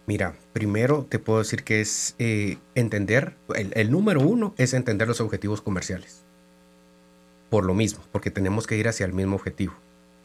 Mira, 0.07 0.37
primero 0.53 1.05
te 1.09 1.19
puedo 1.19 1.41
decir 1.41 1.65
que 1.65 1.81
es 1.81 2.15
eh, 2.21 2.59
entender, 2.77 3.35
el, 3.55 3.91
número 3.91 4.21
uno 4.21 4.55
es 4.57 4.73
entender 4.73 5.09
los 5.09 5.21
objetivos 5.21 5.61
comerciales. 5.61 6.23
Por 7.51 7.65
lo 7.65 7.75
mismo, 7.75 8.05
porque 8.13 8.31
tenemos 8.31 8.69
que 8.69 8.77
ir 8.77 8.87
hacia 8.87 9.05
el 9.05 9.13
mismo 9.13 9.35
objetivo, 9.35 9.75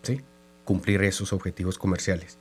¿sí? 0.04 0.22
Cumplir 0.66 1.04
esos 1.04 1.34
objetivos 1.34 1.80
comerciales. 1.80 2.38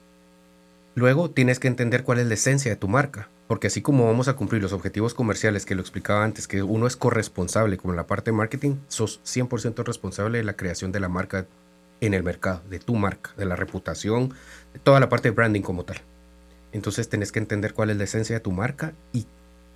Luego 0.95 1.31
tienes 1.31 1.59
que 1.59 1.69
entender 1.69 2.05
cuál 2.05 2.19
es 2.19 2.27
la 2.27 2.35
esencia 2.35 2.71
de 2.71 2.77
tu 2.77 2.89
marca, 2.89 3.31
porque 3.49 3.69
así 3.69 3.81
como 3.81 4.07
vamos 4.07 4.29
a 4.29 4.35
cumplir 4.35 4.61
los 4.61 4.75
objetivos 4.75 5.15
comerciales 5.15 5.65
que 5.65 5.75
lo 5.75 5.81
explicaba 5.81 6.25
antes, 6.25 6.47
que 6.47 6.63
uno 6.63 6.87
es 6.87 6.97
corresponsable 6.97 7.79
como 7.79 7.95
en 7.95 7.97
la 7.97 8.07
parte 8.07 8.33
de 8.33 8.37
marketing, 8.37 8.77
sos 8.89 9.21
100% 9.25 9.83
responsable 9.85 10.39
de 10.39 10.45
la 10.45 10.57
creación 10.57 10.93
de 10.93 11.01
la 11.01 11.09
marca 11.09 11.47
en 12.03 12.13
el 12.13 12.23
mercado, 12.23 12.63
de 12.69 12.81
tu 12.81 12.97
marca, 12.97 13.31
de 13.39 13.47
la 13.47 13.57
reputación, 13.57 14.35
de 14.75 14.79
toda 14.79 15.01
la 15.01 15.09
parte 15.09 15.31
de 15.31 15.35
branding 15.35 15.63
como 15.63 15.85
tal. 15.85 16.03
Entonces 16.73 17.09
tenés 17.09 17.33
que 17.33 17.39
entender 17.39 17.75
cuál 17.75 17.91
es 17.91 17.97
la 17.97 18.05
esencia 18.05 18.37
de 18.37 18.41
tu 18.41 18.53
marca 18.53 18.93
y 19.13 19.27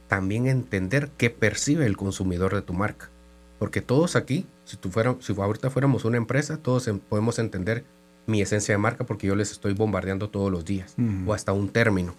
también 0.08 0.46
entender 0.46 1.10
qué 1.16 1.30
percibe 1.30 1.86
el 1.86 1.96
consumidor 1.96 2.54
de 2.54 2.62
tu 2.62 2.72
marca. 2.72 3.10
Porque 3.58 3.80
todos 3.80 4.16
aquí, 4.16 4.46
si, 4.64 4.76
tú 4.76 4.90
fuera, 4.90 5.16
si 5.20 5.32
ahorita 5.32 5.70
fuéramos 5.70 6.04
una 6.04 6.16
empresa, 6.16 6.58
todos 6.58 6.88
podemos 7.08 7.38
entender 7.38 7.84
mi 8.26 8.40
esencia 8.40 8.74
de 8.74 8.78
marca 8.78 9.04
porque 9.04 9.26
yo 9.26 9.36
les 9.36 9.50
estoy 9.52 9.74
bombardeando 9.74 10.30
todos 10.30 10.50
los 10.50 10.64
días 10.64 10.94
o 11.26 11.34
hasta 11.34 11.52
un 11.52 11.68
término. 11.68 12.14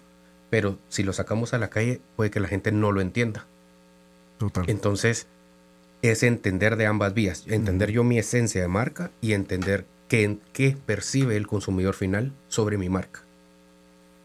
Pero 0.50 0.78
si 0.88 1.02
lo 1.02 1.12
sacamos 1.12 1.54
a 1.54 1.58
la 1.58 1.68
calle, 1.70 2.00
puede 2.14 2.30
que 2.30 2.40
la 2.40 2.48
gente 2.48 2.72
no 2.72 2.92
lo 2.92 3.00
entienda. 3.00 3.46
Total. 4.38 4.64
Entonces, 4.68 5.26
es 6.02 6.22
entender 6.22 6.76
de 6.76 6.86
ambas 6.86 7.14
vías. 7.14 7.44
Entender 7.46 7.90
yo 7.90 8.04
mi 8.04 8.18
esencia 8.18 8.62
de 8.62 8.68
marca 8.68 9.10
y 9.20 9.32
entender 9.32 9.86
qué, 10.08 10.38
qué 10.52 10.76
percibe 10.86 11.36
el 11.36 11.46
consumidor 11.46 11.94
final 11.94 12.32
sobre 12.48 12.78
mi 12.78 12.88
marca. 12.88 13.25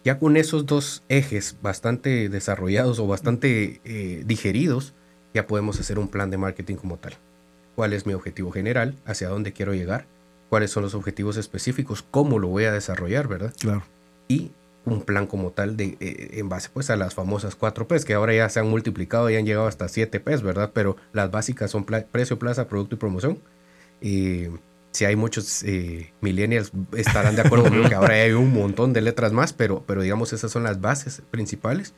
Ya 0.04 0.18
con 0.18 0.36
esos 0.36 0.66
dos 0.66 1.04
ejes 1.10 1.58
bastante 1.62 2.30
desarrollados 2.30 3.00
o 3.00 3.08
bastante 3.08 3.82
eh, 3.84 4.24
digeridos, 4.26 4.94
ya 5.34 5.46
podemos 5.46 5.80
hacer 5.80 6.00
un 6.00 6.08
plan 6.08 6.32
de 6.32 6.38
marketing 6.38 6.76
como 6.76 6.98
tal. 6.98 7.14
¿Cuál 7.76 7.94
es 7.94 8.06
mi 8.06 8.14
objetivo 8.14 8.52
general? 8.52 8.96
¿Hacia 9.06 9.30
dónde 9.30 9.54
quiero 9.54 9.74
llegar? 9.74 10.06
¿Cuáles 10.50 10.72
son 10.72 10.84
los 10.84 10.96
objetivos 10.96 11.38
específicos? 11.38 12.04
¿Cómo 12.10 12.40
lo 12.40 12.48
voy 12.48 12.66
a 12.66 12.72
desarrollar? 12.72 13.28
¿Verdad? 13.28 13.54
Claro. 13.60 13.84
y 14.28 14.52
un 14.84 15.04
plan 15.04 15.28
como 15.28 15.52
tal 15.52 15.78
de 15.78 15.98
eh, 16.00 16.30
en 16.34 16.50
base 16.50 16.70
pues 16.74 16.90
a 16.90 16.96
las 16.96 17.14
famosas 17.14 17.56
4 17.56 17.88
P's 17.88 18.04
que 18.04 18.16
ahora 18.16 18.34
ya 18.34 18.50
se 18.50 18.60
han 18.60 18.68
multiplicado 18.68 19.30
y 19.30 19.36
han 19.36 19.46
llegado 19.46 19.68
hasta 19.68 19.88
7 19.88 20.20
P's, 20.20 20.42
¿verdad? 20.42 20.72
Pero 20.74 20.98
las 21.14 21.30
básicas 21.30 21.70
son 21.70 21.86
precio, 21.86 22.40
plaza, 22.40 22.68
producto 22.68 22.96
y 22.96 22.98
promoción. 22.98 23.40
Y 24.02 24.48
si 24.92 25.06
hay 25.06 25.16
muchos 25.16 25.64
eh, 25.64 26.14
millennials 26.22 26.72
estarán 26.96 27.36
de 27.36 27.42
acuerdo 27.42 27.66
conmigo 27.66 27.88
que 27.88 27.96
ahora 27.96 28.16
hay 28.16 28.32
un 28.32 28.54
montón 28.54 28.94
de 28.94 29.02
letras 29.02 29.32
más, 29.32 29.54
pero, 29.54 29.84
pero 29.86 30.02
digamos 30.02 30.34
esas 30.34 30.52
son 30.52 30.64
las 30.64 30.82
bases 30.82 31.22
principales. 31.32 31.94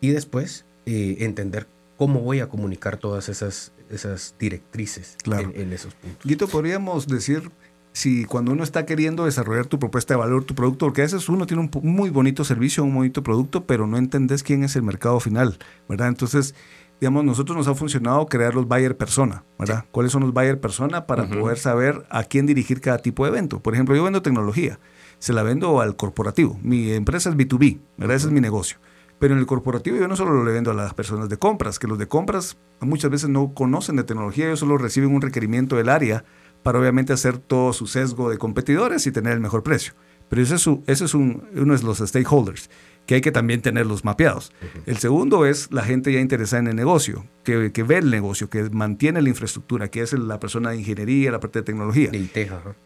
Y 0.00 0.10
después 0.10 0.64
eh, 0.86 1.16
entender 1.20 1.66
cómo 1.96 2.20
voy 2.20 2.40
a 2.40 2.48
comunicar 2.48 2.96
todas 2.96 3.28
esas, 3.28 3.72
esas 3.90 4.34
directrices 4.38 5.16
Claro. 5.22 5.50
en, 5.54 5.60
en 5.60 5.72
esos 5.72 5.94
puntos. 5.94 6.24
Guito, 6.24 6.48
podríamos 6.48 7.06
decir 7.06 7.50
si 7.92 8.24
cuando 8.24 8.52
uno 8.52 8.62
está 8.62 8.86
queriendo 8.86 9.24
desarrollar 9.24 9.66
tu 9.66 9.78
propuesta 9.80 10.14
de 10.14 10.18
valor, 10.18 10.44
tu 10.44 10.54
producto, 10.54 10.86
porque 10.86 11.00
a 11.00 11.04
veces 11.04 11.28
uno 11.28 11.46
tiene 11.46 11.62
un 11.62 11.70
muy 11.82 12.10
bonito 12.10 12.44
servicio, 12.44 12.84
un 12.84 12.94
bonito 12.94 13.24
producto, 13.24 13.64
pero 13.66 13.88
no 13.88 13.98
entendés 13.98 14.44
quién 14.44 14.62
es 14.62 14.76
el 14.76 14.82
mercado 14.84 15.18
final, 15.18 15.58
¿verdad? 15.88 16.06
Entonces, 16.06 16.54
digamos, 17.00 17.24
nosotros 17.24 17.56
nos 17.56 17.68
ha 17.68 17.74
funcionado 17.74 18.26
crear 18.26 18.54
los 18.54 18.66
buyer 18.66 18.96
persona, 18.96 19.44
¿verdad? 19.58 19.84
¿Cuáles 19.90 20.12
son 20.12 20.22
los 20.22 20.32
buyer 20.32 20.60
persona 20.60 21.06
para 21.06 21.24
poder 21.40 21.58
saber 21.58 22.06
a 22.10 22.24
quién 22.24 22.46
dirigir 22.46 22.80
cada 22.80 22.98
tipo 22.98 23.24
de 23.24 23.30
evento? 23.30 23.60
Por 23.60 23.74
ejemplo, 23.74 23.94
yo 23.94 24.04
vendo 24.04 24.22
tecnología, 24.22 24.78
se 25.18 25.32
la 25.32 25.42
vendo 25.42 25.80
al 25.80 25.96
corporativo. 25.96 26.58
Mi 26.62 26.92
empresa 26.92 27.30
es 27.30 27.36
B2B, 27.36 27.78
¿verdad? 27.96 28.16
Ese 28.16 28.26
es 28.26 28.32
mi 28.32 28.40
negocio. 28.40 28.78
Pero 29.20 29.34
en 29.34 29.40
el 29.40 29.46
corporativo 29.46 29.96
yo 29.96 30.06
no 30.06 30.14
solo 30.16 30.44
le 30.44 30.52
vendo 30.52 30.70
a 30.70 30.74
las 30.74 30.94
personas 30.94 31.28
de 31.28 31.38
compras, 31.38 31.78
que 31.80 31.88
los 31.88 31.98
de 31.98 32.06
compras 32.06 32.56
muchas 32.80 33.10
veces 33.10 33.28
no 33.28 33.52
conocen 33.52 33.96
de 33.96 34.04
tecnología, 34.04 34.46
ellos 34.46 34.60
solo 34.60 34.78
reciben 34.78 35.12
un 35.14 35.20
requerimiento 35.22 35.74
del 35.76 35.88
área 35.88 36.24
para 36.62 36.78
obviamente 36.78 37.12
hacer 37.12 37.38
todo 37.38 37.72
su 37.72 37.86
sesgo 37.88 38.30
de 38.30 38.38
competidores 38.38 39.06
y 39.06 39.12
tener 39.12 39.32
el 39.32 39.40
mejor 39.40 39.62
precio. 39.64 39.94
Pero 40.28 40.42
ese 40.42 40.56
es, 40.56 40.60
su- 40.60 40.84
ese 40.86 41.04
es 41.06 41.14
un- 41.14 41.48
uno 41.56 41.76
de 41.76 41.82
los 41.82 41.98
stakeholders, 41.98 42.70
que 43.08 43.14
hay 43.14 43.20
que 43.22 43.32
también 43.32 43.62
tenerlos 43.62 44.04
mapeados. 44.04 44.52
El 44.84 44.98
segundo 44.98 45.46
es 45.46 45.72
la 45.72 45.82
gente 45.82 46.12
ya 46.12 46.20
interesada 46.20 46.60
en 46.60 46.66
el 46.66 46.76
negocio, 46.76 47.24
que, 47.42 47.72
que 47.72 47.82
ve 47.82 47.96
el 47.96 48.10
negocio, 48.10 48.50
que 48.50 48.68
mantiene 48.68 49.22
la 49.22 49.30
infraestructura, 49.30 49.88
que 49.88 50.02
es 50.02 50.12
la 50.12 50.38
persona 50.38 50.72
de 50.72 50.76
ingeniería, 50.76 51.32
la 51.32 51.40
parte 51.40 51.60
de 51.60 51.62
tecnología. 51.62 52.10
De. 52.10 52.28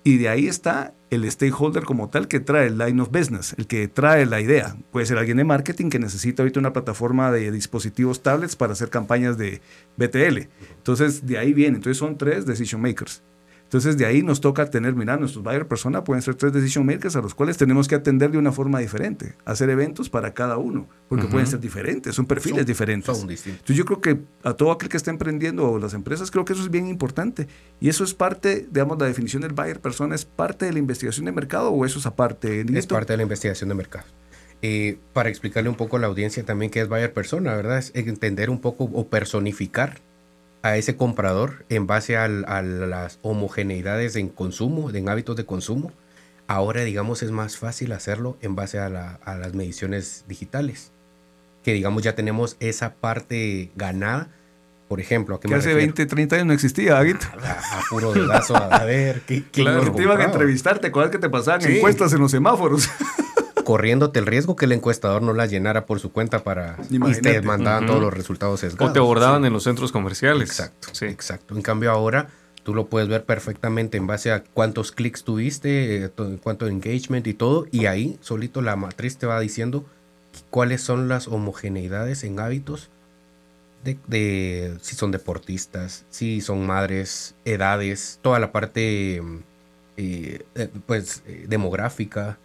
Y 0.05 0.19
de 0.19 0.29
ahí 0.29 0.47
está 0.47 0.95
el 1.11 1.29
stakeholder 1.29 1.83
como 1.83 2.09
tal 2.09 2.29
que 2.29 2.39
trae 2.39 2.69
el 2.69 2.79
line 2.79 3.03
of 3.03 3.11
business, 3.11 3.57
el 3.59 3.67
que 3.67 3.89
trae 3.89 4.25
la 4.25 4.41
idea. 4.41 4.77
Puede 4.93 5.07
ser 5.07 5.19
alguien 5.19 5.39
de 5.39 5.45
marketing 5.45 5.91
que 5.91 5.99
necesita 5.99 6.45
ahorita 6.45 6.61
una 6.61 6.73
plataforma 6.73 7.33
de 7.33 7.51
dispositivos 7.51 8.23
tablets 8.23 8.55
para 8.55 8.75
hacer 8.75 8.91
campañas 8.91 9.37
de 9.37 9.61
BTL. 9.97 10.49
Entonces, 10.77 11.27
de 11.27 11.39
ahí 11.39 11.53
viene. 11.53 11.79
Entonces, 11.79 11.99
son 11.99 12.17
tres 12.17 12.47
decision 12.47 12.81
makers. 12.81 13.25
Entonces, 13.73 13.97
de 13.97 14.05
ahí 14.05 14.23
nos 14.23 14.43
toca 14.43 14.69
tener, 14.69 14.95
mira, 14.95 15.17
nuestros 15.17 15.43
buyer 15.43 15.67
persona 15.67 16.05
pueden 16.05 16.21
ser 16.21 16.35
tres 16.35 16.53
decision 16.53 16.85
makers 16.85 17.17
a 17.17 17.23
los 17.23 17.35
cuales 17.35 17.57
tenemos 17.57 17.89
que 17.89 17.95
atender 17.95 18.31
de 18.31 18.37
una 18.37 18.53
forma 18.53 18.81
diferente, 18.81 19.35
hacer 19.47 19.71
eventos 19.71 20.11
para 20.11 20.35
cada 20.35 20.59
uno, 20.59 20.87
porque 21.09 21.25
Ujú. 21.25 21.33
pueden 21.33 21.47
ser 21.47 21.59
diferentes, 21.59 22.15
son 22.15 22.27
perfiles 22.27 22.59
Son- 22.59 22.67
diferentes. 22.67 23.17
Son. 23.17 23.31
Entonces 23.31 23.75
yo 23.75 23.87
creo 23.87 24.03
que 24.03 24.21
a 24.43 24.53
todo 24.53 24.73
aquel 24.73 24.91
que 24.91 24.99
está 24.99 25.11
emprendiendo 25.11 25.71
o 25.71 25.79
las 25.79 25.95
empresas, 25.95 26.31
creo 26.31 26.45
que 26.45 26.53
eso 26.53 26.61
es 26.61 26.71
bien 26.71 26.87
importante. 26.87 27.49
Y 27.81 27.89
eso 27.89 28.05
es 28.05 28.13
parte, 28.13 28.69
digamos, 28.71 28.99
la 28.99 29.07
definición 29.07 29.41
del 29.41 29.55
buyer 29.55 29.81
persona, 29.81 30.15
¿es 30.17 30.27
parte 30.27 30.67
de 30.67 30.75
la 30.75 30.79
investigación 30.79 31.25
de 31.25 31.33
mercado 31.33 31.71
o 31.71 31.87
eso 31.87 31.99
es 31.99 32.05
aparte? 32.05 32.67
Es 32.75 32.87
parte 32.87 33.15
de 33.15 33.17
la 33.17 33.23
investigación 33.23 33.71
de 33.71 33.75
mercado. 33.75 34.05
Eh, 34.61 34.99
para 35.15 35.31
explicarle 35.31 35.71
un 35.71 35.77
poco 35.77 35.97
a 35.97 35.99
la 35.99 36.09
audiencia 36.09 36.45
también 36.45 36.71
qué 36.71 36.83
es 36.83 36.89
buyer 36.91 37.15
persona, 37.15 37.57
¿verdad? 37.57 37.79
Es 37.79 37.91
entender 37.95 38.51
un 38.51 38.61
poco 38.61 38.85
o 38.93 39.09
personificar 39.09 39.99
a 40.63 40.77
ese 40.77 40.97
comprador 40.97 41.65
en 41.69 41.87
base 41.87 42.17
al- 42.17 42.45
a 42.47 42.63
las 42.63 43.19
homogeneidades 43.23 44.17
en 44.17 44.29
consumo, 44.29 44.91
en 44.91 45.09
hábitos 45.09 45.37
de 45.37 45.45
consumo. 45.45 45.93
Ahora, 46.47 46.83
digamos, 46.83 47.23
es 47.23 47.31
más 47.31 47.57
fácil 47.57 47.93
hacerlo 47.93 48.37
en 48.43 48.55
base 48.55 48.79
a, 48.79 48.89
la- 48.89 49.19
a 49.25 49.37
las 49.37 49.55
mediciones 49.55 50.25
digitales. 50.29 50.93
que 51.65 51.73
digamos 51.73 52.03
ya 52.03 52.17
tenemos 52.17 52.57
esa 52.59 52.95
parte 52.95 53.71
ganada. 53.77 54.27
Por 54.89 54.99
ejemplo, 55.01 55.37
¿a 55.37 55.41
qué 55.41 55.47
Que 55.47 55.55
me 55.55 55.59
hace 55.59 55.69
refiero? 55.69 55.95
20, 55.95 56.07
30 56.07 56.35
años 56.37 56.47
no 56.49 56.53
existía, 56.53 56.99
Aguito. 56.99 57.25
A, 57.41 57.79
a 57.79 57.83
puro 57.89 58.13
dedazo, 58.13 58.57
a 58.57 58.85
ver, 58.85 59.21
¿qué, 59.23 59.45
quién 59.51 59.67
Claro, 59.69 59.81
te 59.81 59.87
iban 59.87 59.91
a 59.93 59.95
compraba? 59.95 60.25
entrevistar, 60.25 60.81
¿te 60.81 60.89
acuerdas 60.89 61.13
que 61.13 61.19
te 61.19 61.31
pasaban 61.31 61.61
Sí. 61.63 61.77
encuestas 61.77 62.13
en 62.13 62.19
los 62.19 62.33
semáforos? 62.33 62.91
corriéndote 63.65 64.19
el 64.19 64.27
riesgo 64.27 64.57
que 64.57 64.65
el 64.67 64.73
encuestador 64.73 65.23
no 65.23 65.33
las 65.33 65.51
llenara 65.51 65.87
por 65.87 66.01
su 66.01 66.13
cuenta 66.13 66.43
para 66.45 66.77
y 66.91 66.97
Imagínate. 66.97 67.35
te 67.41 67.43
mandaban 67.43 67.87
todos 67.87 68.01
los 68.01 68.13
resultados 68.13 68.61
sesgados. 68.61 68.91
O 68.91 68.93
te 68.93 68.99
abordaban 68.99 69.43
Sí. 69.43 69.47
en 69.49 69.53
los 69.53 69.63
centros 69.65 69.93
comerciales. 69.93 70.49
Exacto, 70.51 70.89
Sí. 70.93 71.07
exacto. 71.07 71.55
En 71.55 71.63
cambio 71.63 71.91
ahora 71.91 72.29
tú 72.63 72.75
lo 72.75 72.87
puedes 72.87 73.09
ver 73.09 73.25
perfectamente 73.25 73.97
en 73.99 74.07
base 74.07 74.31
a 74.31 74.45
cuántos 74.45 74.93
clics 74.93 75.25
tuviste, 75.25 76.05
eh, 76.05 76.09
to- 76.09 76.39
cuánto 76.43 76.67
engagement 76.69 77.27
y 77.27 77.35
todo, 77.35 77.67
y 77.73 77.87
ahí 77.87 78.19
solito 78.21 78.63
la 78.63 78.77
matriz 78.77 79.17
te 79.19 79.27
va 79.27 79.41
diciendo 79.41 79.85
cuáles 80.51 80.81
son 80.81 81.09
las 81.09 81.27
homogeneidades 81.29 82.23
en 82.25 82.39
hábitos 82.41 82.89
de, 83.85 83.99
de 84.07 84.77
si 84.81 84.95
son 84.95 85.11
deportistas, 85.11 86.05
si 86.09 86.41
son 86.41 86.65
madres, 86.67 87.35
edades, 87.45 88.21
toda 88.23 88.39
la 88.39 88.53
parte 88.53 89.21
mm, 89.21 89.37
eh, 89.97 90.45
eh, 90.55 90.69
pues 90.87 91.23
eh, 91.27 91.47
demográfica, 91.49 92.39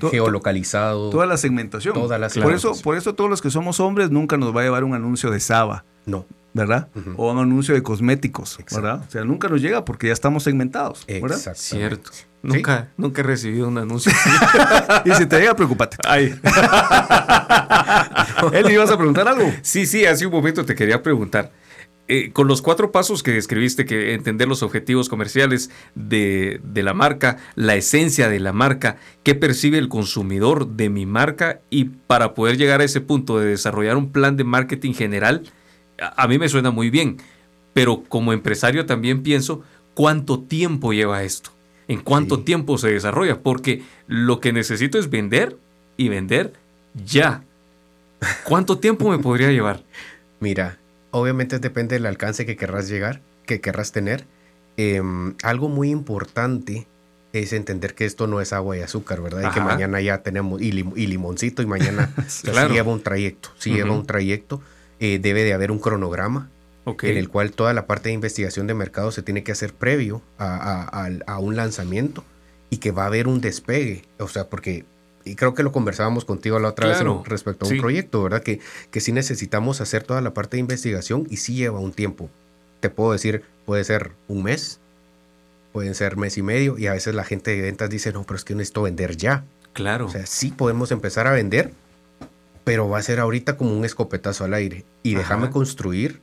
To- 0.00 0.10
geolocalizado. 0.10 1.10
Toda 1.10 1.26
la 1.26 1.36
segmentación. 1.36 1.94
Toda 1.94 2.18
la 2.18 2.26
por, 2.26 2.32
segmentación. 2.34 2.72
eso, 2.74 2.82
por 2.82 2.96
eso 2.96 3.14
todos 3.14 3.30
los 3.30 3.40
que 3.42 3.50
somos 3.50 3.78
hombres 3.80 4.10
nunca 4.10 4.36
nos 4.36 4.54
va 4.54 4.62
a 4.62 4.64
llevar 4.64 4.84
un 4.84 4.94
anuncio 4.94 5.30
de 5.30 5.40
Saba, 5.40 5.84
No, 6.06 6.26
¿verdad? 6.52 6.88
O 7.16 7.30
un 7.32 7.38
anuncio 7.38 7.74
de 7.74 7.82
cosméticos, 7.82 8.52
Exacto. 8.58 8.76
¿verdad? 8.76 9.04
O 9.06 9.10
sea, 9.10 9.24
nunca 9.24 9.48
nos 9.48 9.60
llega 9.60 9.84
porque 9.84 10.08
ya 10.08 10.12
estamos 10.12 10.42
segmentados, 10.42 11.04
¿verdad? 11.06 11.36
exactamente. 11.38 11.60
Cierto. 11.62 12.10
Nunca, 12.42 12.88
nunca 12.98 13.22
he 13.22 13.24
recibido 13.24 13.68
un 13.68 13.78
anuncio 13.78 14.12
así. 14.14 14.30
Y 15.10 15.14
si 15.14 15.24
te 15.26 15.38
llega, 15.40 15.54
preocupate. 15.56 15.96
Ay. 16.06 16.38
Él 18.52 18.70
ibas 18.70 18.90
a 18.90 18.96
preguntar 18.96 19.28
algo. 19.28 19.50
Sí, 19.62 19.86
sí, 19.86 20.04
hace 20.04 20.26
un 20.26 20.32
momento 20.32 20.64
te 20.64 20.74
quería 20.74 21.02
preguntar. 21.02 21.50
Eh, 22.08 22.30
con 22.32 22.48
los 22.48 22.60
cuatro 22.62 22.92
pasos 22.92 23.22
que 23.22 23.32
describiste, 23.32 23.86
que 23.86 24.12
entender 24.14 24.46
los 24.46 24.62
objetivos 24.62 25.08
comerciales 25.08 25.70
de, 25.94 26.60
de 26.62 26.82
la 26.82 26.92
marca, 26.94 27.38
la 27.54 27.76
esencia 27.76 28.28
de 28.28 28.40
la 28.40 28.52
marca, 28.52 28.96
qué 29.22 29.34
percibe 29.34 29.78
el 29.78 29.88
consumidor 29.88 30.66
de 30.68 30.90
mi 30.90 31.06
marca 31.06 31.60
y 31.70 31.84
para 31.86 32.34
poder 32.34 32.58
llegar 32.58 32.80
a 32.80 32.84
ese 32.84 33.00
punto 33.00 33.38
de 33.38 33.46
desarrollar 33.46 33.96
un 33.96 34.12
plan 34.12 34.36
de 34.36 34.44
marketing 34.44 34.92
general, 34.92 35.44
a, 36.00 36.24
a 36.24 36.28
mí 36.28 36.38
me 36.38 36.48
suena 36.48 36.70
muy 36.70 36.90
bien, 36.90 37.16
pero 37.72 38.02
como 38.08 38.32
empresario 38.32 38.84
también 38.86 39.22
pienso 39.22 39.62
cuánto 39.94 40.40
tiempo 40.40 40.92
lleva 40.92 41.22
esto, 41.22 41.50
en 41.88 42.00
cuánto 42.00 42.36
Sí. 42.36 42.42
tiempo 42.42 42.76
se 42.78 42.90
desarrolla, 42.90 43.40
porque 43.40 43.82
lo 44.06 44.40
que 44.40 44.52
necesito 44.52 44.98
es 44.98 45.08
vender 45.08 45.56
y 45.96 46.08
vender 46.08 46.52
ya. 47.06 47.42
¿Cuánto 48.44 48.78
tiempo 48.78 49.10
me 49.10 49.18
podría 49.18 49.50
llevar? 49.50 49.82
Mira, 50.40 50.78
obviamente 51.14 51.58
depende 51.58 51.94
del 51.94 52.06
alcance 52.06 52.44
que 52.44 52.56
querrás 52.56 52.88
llegar, 52.88 53.20
que 53.46 53.60
querrás 53.60 53.92
tener. 53.92 54.26
Em, 54.76 55.34
algo 55.42 55.68
muy 55.68 55.90
importante 55.90 56.86
es 57.32 57.52
entender 57.52 57.94
que 57.94 58.04
esto 58.04 58.26
no 58.26 58.40
es 58.40 58.52
agua 58.52 58.76
y 58.76 58.80
azúcar, 58.80 59.20
¿verdad? 59.20 59.50
Y 59.50 59.54
que 59.54 59.60
mañana 59.60 60.00
ya 60.00 60.22
tenemos 60.22 60.60
y, 60.60 60.72
lim- 60.72 60.92
y 60.96 61.06
limoncito 61.06 61.62
y 61.62 61.66
mañana 61.66 62.12
Claro. 62.42 62.68
sí 62.68 62.74
lleva 62.74 62.92
un 62.92 63.02
trayecto, 63.02 63.50
sí 63.58 63.70
lleva 63.72 63.92
un 63.92 64.06
trayecto. 64.06 64.60
Eh, 65.00 65.18
debe 65.20 65.42
de 65.44 65.52
haber 65.52 65.70
un 65.70 65.78
cronograma 65.80 66.48
en 67.10 67.16
el 67.18 67.28
cual 67.28 67.52
toda 67.52 67.72
la 67.74 67.86
parte 67.86 68.08
de 68.10 68.14
investigación 68.14 68.66
de 68.66 68.74
mercado 68.74 69.10
se 69.10 69.22
tiene 69.22 69.42
que 69.42 69.52
hacer 69.52 69.72
previo 69.74 70.22
a, 70.38 71.08
a 71.26 71.38
un 71.38 71.56
lanzamiento 71.56 72.24
y 72.70 72.76
que 72.78 72.90
va 72.92 73.04
a 73.04 73.06
haber 73.06 73.26
un 73.26 73.40
despegue. 73.40 74.02
O 74.18 74.28
sea, 74.28 74.48
porque, 74.48 74.84
y 75.24 75.36
creo 75.36 75.54
que 75.54 75.62
lo 75.62 75.72
conversábamos 75.72 76.24
contigo 76.24 76.58
la 76.58 76.68
otra 76.68 76.88
Claro, 76.92 77.18
vez 77.20 77.28
respecto 77.28 77.64
a 77.64 77.68
sí. 77.68 77.74
un 77.76 77.80
proyecto, 77.80 78.22
¿verdad? 78.22 78.42
Que, 78.42 78.60
que 78.90 79.00
sí 79.00 79.12
necesitamos 79.12 79.80
hacer 79.80 80.02
toda 80.04 80.20
la 80.20 80.34
parte 80.34 80.56
de 80.56 80.60
investigación 80.60 81.26
y 81.30 81.38
sí 81.38 81.54
lleva 81.54 81.78
un 81.80 81.92
tiempo. 81.92 82.28
Te 82.80 82.90
puedo 82.90 83.12
decir, 83.12 83.42
puede 83.64 83.84
ser 83.84 84.12
un 84.28 84.42
mes, 84.42 84.80
pueden 85.72 85.94
ser 85.94 86.16
mes 86.16 86.36
y 86.38 86.42
medio 86.42 86.78
y 86.78 86.86
a 86.86 86.92
veces 86.92 87.14
la 87.14 87.24
gente 87.24 87.50
de 87.52 87.62
ventas 87.62 87.88
dice, 87.90 88.12
no, 88.12 88.24
pero 88.24 88.36
es 88.36 88.44
que 88.44 88.54
necesito 88.54 88.82
vender 88.82 89.16
ya. 89.16 89.44
Claro. 89.72 90.06
O 90.06 90.10
sea, 90.10 90.26
sí 90.26 90.50
podemos 90.50 90.90
empezar 90.92 91.26
a 91.26 91.32
vender, 91.32 91.72
pero 92.64 92.88
va 92.88 92.98
a 92.98 93.02
ser 93.02 93.18
ahorita 93.20 93.56
como 93.56 93.76
un 93.76 93.84
escopetazo 93.84 94.44
al 94.44 94.54
aire. 94.54 94.84
Y 95.02 95.12
Ajá. 95.14 95.20
déjame 95.20 95.50
construir 95.50 96.20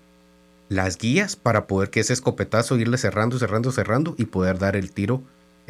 las 0.69 0.97
guías 0.97 1.35
para 1.35 1.65
poder 1.67 1.89
que 1.89 1.99
ese 1.99 2.13
escopetazo 2.13 2.77
irle 2.77 2.97
cerrando, 2.97 3.37
cerrando, 3.39 3.71
cerrando 3.71 4.15
y 4.17 4.25
poder 4.25 4.57
dar 4.57 4.75
el 4.77 4.91
tiro 4.91 5.21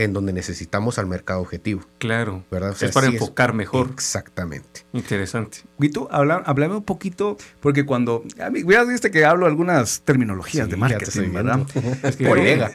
en 0.04 0.14
donde 0.14 0.34
necesitamos 0.34 0.98
al 1.00 1.08
mercado 1.08 1.42
objetivo, 1.42 1.82
claro. 1.98 2.44
¿verdad? 2.52 2.72
O 2.72 2.76
sea, 2.76 2.90
es 2.90 2.94
para 2.94 3.08
sí 3.08 3.14
enfocar 3.14 3.54
mejor. 3.54 3.90
Exactamente. 3.92 4.82
Interesante. 4.94 5.60
Guito, 5.78 6.08
habla, 6.12 6.42
háblame 6.46 6.76
un 6.76 6.84
poquito, 6.84 7.38
porque 7.60 7.86
cuando. 7.86 8.24
A 8.40 8.50
mí, 8.50 8.62
ya 8.68 8.84
viste 8.84 9.12
que 9.12 9.26
hablo 9.26 9.46
algunas 9.46 10.02
terminologías 10.02 10.66
Sí, 10.66 10.72
de 10.72 10.78
marketing, 10.78 11.32
¿verdad? 11.34 11.60
Es 12.04 12.16
que- 12.16 12.26
Colega. 12.28 12.72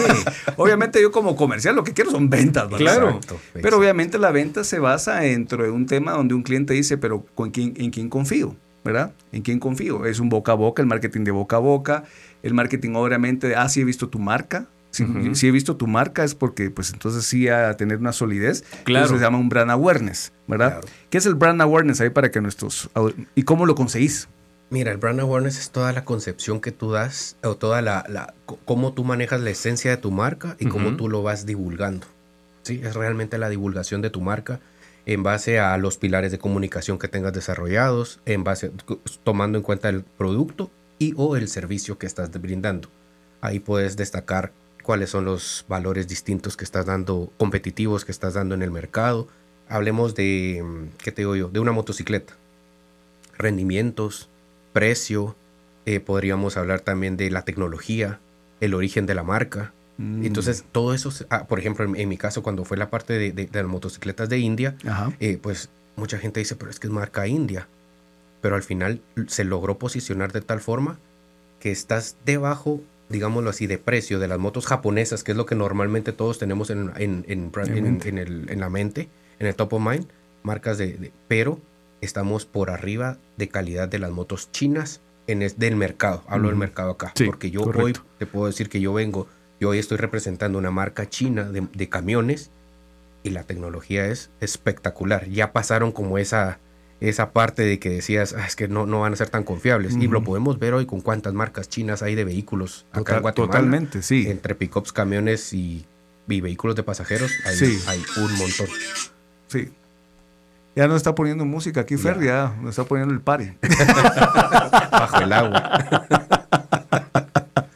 Obviamente, 0.56 1.00
yo 1.00 1.10
como 1.12 1.36
comercial 1.36 1.76
lo 1.76 1.84
que 1.84 1.92
quiero 1.92 2.10
son 2.10 2.30
ventas, 2.30 2.64
¿verdad? 2.64 2.78
Claro. 2.78 3.08
Exacto, 3.10 3.40
Pero 3.54 3.78
obviamente 3.78 4.18
la 4.18 4.30
venta 4.30 4.64
se 4.64 4.78
basa 4.78 5.20
dentro 5.20 5.64
de 5.64 5.70
un 5.70 5.86
tema 5.86 6.12
donde 6.12 6.34
un 6.34 6.42
cliente 6.42 6.74
dice, 6.74 6.98
pero 6.98 7.24
¿con 7.34 7.50
quién, 7.50 7.74
¿en 7.76 7.90
quién 7.90 8.08
confío? 8.08 8.56
¿Verdad? 8.82 9.12
¿En 9.32 9.42
quién 9.42 9.58
confío? 9.58 10.06
Es 10.06 10.20
un 10.20 10.30
boca 10.30 10.52
a 10.52 10.54
boca, 10.54 10.80
el 10.80 10.88
marketing 10.88 11.24
de 11.24 11.30
boca 11.32 11.56
a 11.56 11.58
boca, 11.58 12.04
el 12.42 12.54
marketing 12.54 12.92
obviamente, 12.94 13.54
ah, 13.54 13.68
sí 13.68 13.82
he 13.82 13.84
visto 13.84 14.08
tu 14.08 14.18
marca. 14.18 14.66
Si, 15.32 15.46
he 15.48 15.50
visto 15.50 15.76
tu 15.76 15.86
marca 15.86 16.24
es 16.24 16.34
porque 16.34 16.70
pues 16.70 16.92
entonces 16.92 17.24
sí 17.24 17.48
a 17.48 17.76
tener 17.76 17.98
una 17.98 18.12
solidez. 18.12 18.64
Claro. 18.84 19.06
Eso 19.06 19.16
se 19.16 19.22
llama 19.22 19.38
un 19.38 19.48
brand 19.48 19.70
awareness, 19.70 20.32
¿verdad? 20.46 20.80
Claro. 20.80 20.88
¿Qué 21.10 21.18
es 21.18 21.26
el 21.26 21.34
brand 21.34 21.60
awareness 21.60 22.00
ahí 22.00 22.10
para 22.10 22.30
que 22.30 22.40
nuestros... 22.40 22.90
¿Y 23.34 23.42
cómo 23.42 23.66
lo 23.66 23.74
conseguís? 23.74 24.28
Mira, 24.70 24.92
el 24.92 24.98
brand 24.98 25.20
awareness 25.20 25.58
es 25.58 25.70
toda 25.70 25.92
la 25.92 26.04
concepción 26.04 26.60
que 26.60 26.70
tú 26.70 26.92
das 26.92 27.36
o 27.42 27.56
toda 27.56 27.82
la, 27.82 28.34
cómo 28.64 28.92
tú 28.92 29.02
manejas 29.02 29.40
la 29.40 29.50
esencia 29.50 29.90
de 29.90 29.96
tu 29.96 30.12
marca 30.12 30.56
y 30.60 30.66
cómo 30.66 30.96
tú 30.96 31.08
lo 31.08 31.24
vas 31.24 31.44
divulgando. 31.44 32.06
Sí, 32.62 32.80
es 32.84 32.94
realmente 32.94 33.36
la 33.38 33.48
divulgación 33.48 34.00
de 34.00 34.10
tu 34.10 34.20
marca 34.20 34.60
en 35.06 35.24
base 35.24 35.58
a 35.58 35.76
los 35.76 35.96
pilares 35.96 36.30
de 36.30 36.38
comunicación 36.38 36.98
que 36.98 37.08
tengas 37.08 37.32
desarrollados, 37.32 38.20
en 38.26 38.44
base 38.44 38.70
tomando 39.24 39.58
en 39.58 39.64
cuenta 39.64 39.88
el 39.88 40.04
producto 40.04 40.70
y 41.00 41.14
o 41.16 41.36
el 41.36 41.48
servicio 41.48 41.98
que 41.98 42.06
estás 42.06 42.30
brindando. 42.40 42.88
Ahí 43.40 43.58
puedes 43.58 43.96
destacar 43.96 44.52
cuáles 44.90 45.10
son 45.10 45.24
los 45.24 45.64
valores 45.68 46.08
distintos 46.08 46.56
que 46.56 46.64
estás 46.64 46.84
dando, 46.84 47.30
competitivos 47.38 48.04
que 48.04 48.10
estás 48.10 48.34
dando 48.34 48.56
en 48.56 48.62
el 48.62 48.72
mercado. 48.72 49.28
Hablemos 49.68 50.16
de, 50.16 50.64
mm, 50.64 50.96
¿qué 50.98 51.12
te 51.12 51.22
digo 51.22 51.36
yo? 51.36 51.48
De 51.48 51.60
una 51.60 51.70
motocicleta. 51.70 52.32
Rendimientos, 53.38 54.28
precio, 54.72 55.36
eh, 55.86 56.00
podríamos 56.00 56.56
hablar 56.56 56.80
también 56.80 57.16
de 57.16 57.30
la 57.30 57.42
tecnología, 57.42 58.18
el 58.60 58.74
origen 58.74 59.06
de 59.06 59.14
la 59.14 59.22
marca. 59.22 59.72
Mm. 59.98 60.24
Entonces, 60.26 60.64
todo 60.72 60.92
eso, 60.92 61.12
ah, 61.30 61.46
por 61.46 61.60
ejemplo, 61.60 61.84
en, 61.84 61.94
en 61.94 62.08
mi 62.08 62.16
caso, 62.18 62.42
cuando 62.42 62.64
fue 62.64 62.76
la 62.76 62.90
parte 62.90 63.12
de, 63.12 63.30
de- 63.30 63.46
de 63.46 63.62
las 63.62 63.70
motocicletas 63.70 64.28
de 64.28 64.38
India, 64.38 64.74
eh, 65.20 65.38
pues 65.40 65.68
mucha 65.94 66.18
gente 66.18 66.40
dice, 66.40 66.56
pero 66.56 66.68
es 66.68 66.80
que 66.80 66.88
es 66.88 66.92
marca 66.92 67.28
India. 67.28 67.68
Pero 68.40 68.56
al 68.56 68.64
final 68.64 69.00
se 69.28 69.44
logró 69.44 69.78
posicionar 69.78 70.32
de 70.32 70.40
tal 70.40 70.58
forma 70.58 70.98
que 71.60 71.70
estás 71.70 72.16
debajo, 72.26 72.80
digámoslo 73.10 73.50
así, 73.50 73.66
de 73.66 73.76
precio 73.78 74.18
de 74.18 74.28
las 74.28 74.38
motos 74.38 74.66
japonesas, 74.66 75.22
que 75.24 75.32
es 75.32 75.36
lo 75.36 75.44
que 75.44 75.54
normalmente 75.54 76.12
todos 76.12 76.38
tenemos 76.38 76.70
en, 76.70 76.90
en, 76.96 77.24
en, 77.28 77.50
En 78.06 78.18
el- 78.18 78.58
la 78.60 78.70
mente, 78.70 79.08
en 79.38 79.46
el 79.46 79.54
top 79.54 79.74
of 79.74 79.82
mind, 79.84 80.06
marcas 80.42 80.78
de, 80.78 80.94
de- 80.96 81.12
pero 81.28 81.60
estamos 82.00 82.46
por 82.46 82.70
arriba 82.70 83.18
de 83.36 83.48
calidad 83.48 83.88
de 83.88 83.98
las 83.98 84.10
motos 84.10 84.50
chinas 84.52 85.00
en 85.26 85.42
es, 85.42 85.58
del 85.58 85.76
mercado. 85.76 86.22
Hablo 86.28 86.48
del 86.48 86.56
mercado 86.56 86.92
acá, 86.92 87.12
Sí, 87.14 87.26
porque 87.26 87.50
yo 87.50 87.62
correcto. 87.62 88.00
hoy 88.02 88.08
te 88.18 88.26
puedo 88.26 88.46
decir 88.46 88.68
que 88.70 88.80
yo 88.80 88.92
vengo, 88.94 89.26
yo 89.60 89.68
hoy 89.70 89.78
estoy 89.78 89.98
representando 89.98 90.58
una 90.58 90.70
marca 90.70 91.08
china 91.08 91.44
de, 91.50 91.66
de 91.74 91.88
camiones 91.90 92.50
y 93.22 93.30
la 93.30 93.42
tecnología 93.44 94.06
es 94.06 94.30
espectacular. 94.40 95.28
Ya 95.28 95.52
pasaron 95.52 95.92
como 95.92 96.16
esa, 96.16 96.58
esa 97.00 97.30
parte 97.32 97.62
de 97.62 97.78
que 97.78 97.88
decías, 97.90 98.34
"Ah, 98.38 98.46
es 98.46 98.56
que 98.56 98.68
no, 98.68 98.86
no 98.86 99.00
van 99.00 99.12
a 99.12 99.16
ser 99.16 99.30
tan 99.30 99.42
confiables. 99.44 99.96
Y 99.96 100.06
lo 100.06 100.22
podemos 100.22 100.58
ver 100.58 100.74
hoy 100.74 100.86
con 100.86 101.00
cuántas 101.00 101.32
marcas 101.34 101.68
chinas 101.68 102.02
hay 102.02 102.14
de 102.14 102.24
vehículos 102.24 102.84
acá 102.92 102.98
Total- 103.00 103.16
en 103.16 103.22
Guatemala. 103.22 103.52
totalmente, 103.52 104.02
sí. 104.02 104.26
Entre 104.28 104.54
pickups, 104.54 104.92
camiones 104.92 105.52
y, 105.52 105.86
y 106.28 106.40
vehículos 106.40 106.76
de 106.76 106.82
pasajeros 106.82 107.30
hay, 107.46 107.56
Sí. 107.56 107.78
hay 107.86 108.02
un 108.18 108.32
montón. 108.36 108.66
Sí. 109.48 109.70
Ya 110.76 110.86
nos 110.86 110.98
está 110.98 111.14
poniendo 111.16 111.44
música 111.44 111.80
aquí, 111.80 111.96
Fer, 111.96 112.22
ya 112.22 112.54
nos 112.60 112.70
está 112.70 112.84
poniendo 112.84 113.12
el 113.12 113.20
pari. 113.20 113.54
bajo 114.92 115.20
el 115.20 115.32
agua. 115.32 116.06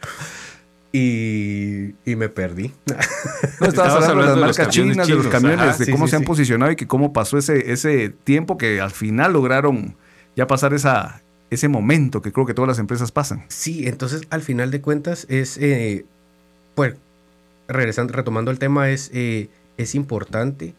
y, 0.93 1.74
y 2.05 2.17
me 2.17 2.29
perdí. 2.29 2.73
No, 3.61 3.69
estabas 3.69 3.93
Estabas 3.93 3.93
hablando, 3.95 4.13
hablando 4.13 4.35
de 4.35 4.41
las 4.41 4.59
marcas 4.59 4.75
chinas, 4.75 5.07
de 5.07 5.15
los 5.15 5.27
camiones, 5.29 5.61
ajá, 5.61 5.77
de 5.79 5.85
sí, 5.85 5.93
cómo 5.93 6.07
sí, 6.07 6.11
se 6.11 6.17
han 6.17 6.25
posicionado 6.25 6.73
y 6.73 6.77
que 6.77 6.87
cómo 6.87 7.13
pasó 7.13 7.39
ese, 7.39 7.73
ese 7.73 8.11
tiempo 8.11 8.59
que 8.59 8.81
al 8.81 8.91
final 8.91 9.33
lograron 9.33 9.97
ya 10.37 10.47
pasar 10.47 10.75
esa, 10.75 11.23
ese 11.51 11.69
momento 11.69 12.21
que 12.21 12.33
creo 12.33 12.47
que 12.47 12.53
todas 12.53 12.69
las 12.69 12.79
empresas 12.79 13.13
pasan. 13.13 13.45
Sí, 13.49 13.87
entonces 13.87 14.23
al 14.31 14.43
final 14.43 14.71
de 14.71 14.81
cuentas 14.81 15.27
es, 15.31 15.57
eh, 15.59 16.05
pues, 16.75 16.95
regresando, 17.69 18.13
retomando 18.13 18.51
el 18.51 18.59
tema, 18.59 18.91
es, 18.91 19.11
eh, 19.15 19.49
es 19.77 19.95
importante 19.95 20.75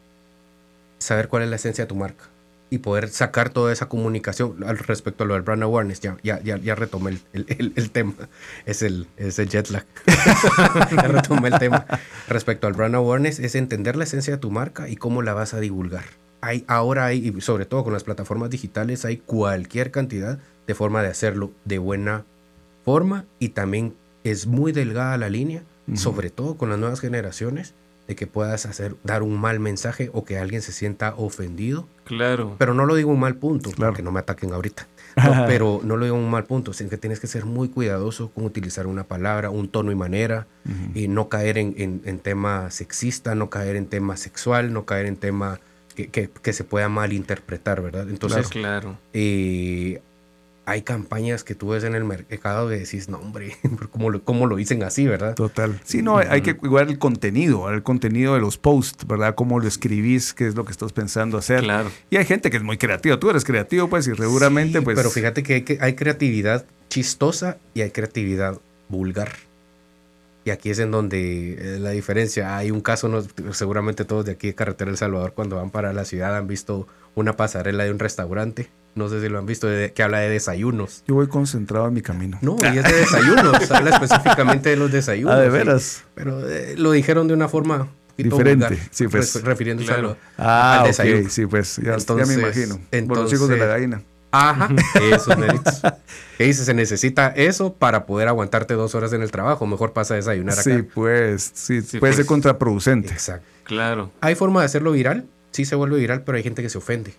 saber 1.00 1.28
cuál 1.28 1.44
es 1.44 1.50
la 1.50 1.56
esencia 1.56 1.86
de 1.86 1.88
tu 1.88 1.96
marca. 1.96 2.26
Y 2.70 2.80
poder 2.80 3.10
sacar 3.10 3.50
toda 3.52 3.72
esa 3.72 3.88
comunicación 3.88 4.64
al 4.64 4.78
respecto 4.80 5.24
a 5.24 5.28
lo 5.28 5.34
del 5.36 5.44
brand 5.44 5.64
awareness. 5.64 6.00
Ya, 6.02 6.18
ya, 6.24 6.42
ya, 6.42 6.58
ya 6.58 6.76
retomé 6.76 7.12
el, 7.12 7.20
el- 7.34 7.46
el- 7.60 7.74
el 7.76 7.92
tema. 7.92 8.14
Es 8.66 8.82
el, 8.82 9.08
es 9.18 9.38
el 9.40 9.50
jet 9.50 9.70
lag. 9.70 9.86
ya 10.96 11.04
retomé 11.08 11.50
el 11.50 11.60
tema. 11.60 11.86
Respecto 12.28 12.68
al 12.68 12.74
brand 12.74 12.96
awareness, 12.96 13.40
es 13.40 13.56
entender 13.56 13.96
la 13.96 14.04
esencia 14.06 14.34
de 14.34 14.40
tu 14.40 14.52
marca 14.52 14.90
y 14.90 14.96
cómo 14.96 15.22
la 15.22 15.34
vas 15.34 15.54
a 15.54 15.60
divulgar. 15.60 16.06
Hay, 16.42 16.64
ahora 16.68 17.06
hay, 17.06 17.28
y 17.36 17.42
sobre 17.42 17.66
todo 17.66 17.84
con 17.84 17.94
las 17.94 18.04
plataformas 18.04 18.50
digitales, 18.50 19.06
hay 19.06 19.18
cualquier 19.18 19.92
cantidad 19.92 20.40
de 20.68 20.76
forma 20.76 21.02
de 21.02 21.10
hacerlo 21.10 21.52
de 21.66 21.78
buena 21.80 22.26
forma 22.84 23.26
y 23.40 23.50
también 23.50 23.96
es 24.24 24.48
muy 24.48 24.72
delgada 24.72 25.18
la 25.18 25.30
línea, 25.30 25.64
sobre 25.96 26.30
todo 26.32 26.56
con 26.58 26.70
las 26.70 26.80
nuevas 26.80 27.00
generaciones, 27.00 27.74
de 28.08 28.16
que 28.16 28.28
puedas 28.28 28.66
hacer, 28.66 28.96
dar 29.04 29.24
un 29.24 29.40
mal 29.40 29.60
mensaje 29.60 30.10
o 30.14 30.24
que 30.26 30.38
alguien 30.40 30.62
se 30.62 30.72
sienta 30.72 31.14
ofendido 31.16 31.88
Claro. 32.06 32.56
pero 32.58 32.74
no 32.74 32.86
lo 32.86 32.96
digo 32.96 33.12
un 33.12 33.20
mal 33.20 33.36
punto, 33.36 33.72
Claro. 33.72 33.92
porque 33.92 34.04
no 34.04 34.12
me 34.12 34.20
ataquen 34.20 34.54
ahorita. 34.54 34.88
No, 35.18 35.46
pero 35.48 35.80
no 35.84 35.96
lo 35.96 36.04
digo 36.04 36.18
un 36.18 36.30
mal 36.30 36.44
punto, 36.44 36.74
sino 36.74 36.90
que 36.90 36.98
tienes 36.98 37.22
que 37.22 37.28
ser 37.28 37.46
muy 37.46 37.70
cuidadoso 37.70 38.32
con 38.32 38.44
utilizar 38.44 38.86
una 38.86 39.06
palabra, 39.06 39.50
un 39.50 39.70
tono 39.70 39.92
y 39.94 39.96
manera, 39.96 40.46
y 40.94 41.08
no 41.08 41.30
caer 41.30 41.58
en, 41.58 41.74
en, 41.78 42.02
en 42.04 42.20
tema 42.20 42.70
sexista, 42.70 43.34
no 43.34 43.50
caer 43.50 43.78
en 43.78 43.86
tema 43.88 44.18
sexual, 44.18 44.74
no 44.74 44.84
caer 44.86 45.06
en 45.06 45.16
tema 45.16 45.62
que, 45.96 46.10
que, 46.10 46.30
que 46.30 46.52
se 46.52 46.66
pueda 46.66 46.90
malinterpretar, 46.90 47.82
¿verdad? 47.82 48.10
Entonces, 48.10 48.50
claro. 48.50 48.98
eh, 49.14 50.02
hay 50.66 50.82
campañas 50.82 51.44
que 51.44 51.56
tú 51.56 51.70
ves 51.70 51.84
en 51.84 51.96
el 51.96 52.04
mercado 52.04 52.70
que 52.70 52.78
decís, 52.78 53.08
no, 53.10 53.18
hombre, 53.18 53.56
¿cómo 53.92 54.10
lo, 54.10 54.24
cómo 54.24 54.48
lo 54.48 54.56
dicen 54.56 54.84
así, 54.84 55.06
verdad? 55.08 55.36
Total. 55.36 55.80
Sí, 55.84 56.02
no, 56.02 56.18
hay 56.18 56.42
que 56.42 56.56
cuidar 56.56 56.88
el 56.88 56.98
contenido, 56.98 57.70
el 57.70 57.84
contenido 57.84 58.34
de 58.34 58.42
los 58.42 58.58
posts, 58.58 59.06
¿verdad? 59.08 59.36
Cómo 59.36 59.60
lo 59.60 59.68
escribís, 59.68 60.34
qué 60.34 60.48
es 60.48 60.56
lo 60.56 60.66
que 60.66 60.72
estás 60.72 60.94
pensando 60.94 61.38
hacer. 61.38 61.62
Claro. 61.62 61.92
Y 62.10 62.18
hay 62.18 62.26
gente 62.26 62.50
que 62.50 62.58
es 62.58 62.64
muy 62.64 62.78
creativa. 62.78 63.20
Tú 63.20 63.30
eres 63.30 63.44
creativo, 63.44 63.88
pues, 63.88 64.08
y 64.08 64.16
seguramente, 64.16 64.80
Sí, 64.80 64.84
pues. 64.84 64.96
Pero 64.96 65.10
fíjate 65.10 65.44
que 65.44 65.54
hay, 65.56 65.62
que 65.62 65.78
hay 65.80 65.94
creatividad 65.96 66.66
chistosa 66.90 67.58
y 67.74 67.82
hay 67.82 67.92
creatividad 67.92 68.60
vulgar. 68.90 69.30
Y 70.46 70.52
aquí 70.52 70.70
es 70.70 70.78
en 70.80 70.92
donde 70.92 71.54
eh, 71.76 71.80
la 71.80 71.90
diferencia. 71.90 72.56
Hay 72.56 72.70
un 72.72 72.80
caso, 72.82 73.10
no, 73.10 73.24
seguramente 73.52 74.06
todos 74.06 74.26
de 74.26 74.34
aquí 74.34 74.48
de 74.48 74.56
Carretera 74.56 74.92
El 74.92 74.98
Salvador, 74.98 75.34
cuando 75.34 75.56
van 75.58 75.72
para 75.72 75.92
la 75.92 76.06
ciudad, 76.06 76.36
han 76.38 76.48
visto 76.48 76.88
una 77.16 77.36
pasarela 77.36 77.84
de 77.84 77.92
un 77.92 77.98
restaurante. 78.00 78.70
No 78.94 79.10
sé 79.10 79.20
si 79.22 79.28
lo 79.28 79.40
han 79.40 79.46
visto, 79.48 79.68
de- 79.68 79.92
que 79.92 80.04
habla 80.04 80.20
de 80.20 80.30
desayunos. 80.30 81.04
Yo 81.08 81.16
voy 81.16 81.28
concentrado 81.28 81.88
en 81.88 81.96
mi 81.96 82.02
camino. 82.02 82.38
No, 82.42 82.58
y 82.62 82.78
es 82.78 82.84
de 82.84 82.94
desayunos. 82.94 83.70
habla 83.72 83.90
específicamente 83.90 84.70
de 84.70 84.76
los 84.78 84.92
desayunos. 84.92 85.34
Ah, 85.34 85.40
de 85.40 85.48
sí. 85.48 85.52
veras. 85.52 86.04
Pero 86.14 86.48
eh, 86.50 86.76
lo 86.78 86.92
dijeron 86.92 87.28
de 87.28 87.34
una 87.34 87.50
forma 87.50 87.90
Diferente, 88.16 88.68
vulgar, 88.68 88.88
sí, 88.92 89.08
pues. 89.08 89.36
re- 89.36 89.42
refiriéndose 89.42 89.92
a 89.92 89.96
Claro. 89.96 90.10
lo- 90.10 90.18
Ah, 90.38 90.76
al 90.76 90.80
ok, 90.82 90.88
desayuno. 90.88 91.30
sí, 91.30 91.46
pues, 91.48 91.78
ya, 91.78 91.84
ya 91.84 91.94
Entonces- 91.96 92.28
me 92.30 92.34
imagino. 92.44 92.76
Por 92.76 92.84
los 92.84 92.92
entonces- 92.94 93.34
hijos 93.40 93.50
de 93.50 93.58
la 93.58 93.66
gallina. 93.66 94.02
Ajá, 94.40 94.70
esos 95.02 95.38
méritos. 95.38 95.82
Que 96.38 96.44
dice, 96.44 96.66
se 96.66 96.74
necesita 96.74 97.28
eso 97.30 97.72
para 97.74 98.06
poder 98.06 98.28
aguantarte 98.28 98.74
dos 98.74 98.94
horas 98.94 99.14
en 99.14 99.22
el 99.22 99.32
trabajo. 99.32 99.66
Mejor 99.66 99.94
pasa 99.94 100.16
a 100.16 100.18
desayunar 100.18 100.56
Sí, 100.56 100.72
acá. 100.72 100.86
pues, 100.94 101.50
sí, 101.54 101.82
Sí, 101.82 101.98
puede 102.00 102.12
pues. 102.12 102.16
ser 102.18 102.26
contraproducente. 102.26 103.08
Exacto. 103.14 103.46
Claro. 103.64 104.12
Hay 104.20 104.36
forma 104.36 104.60
de 104.60 104.66
hacerlo 104.66 104.92
viral, 104.92 105.26
sí 105.52 105.64
se 105.64 105.76
vuelve 105.76 105.98
viral, 105.98 106.24
pero 106.24 106.36
hay 106.38 106.44
gente 106.44 106.62
que 106.62 106.68
se 106.70 106.78
ofende. 106.78 107.14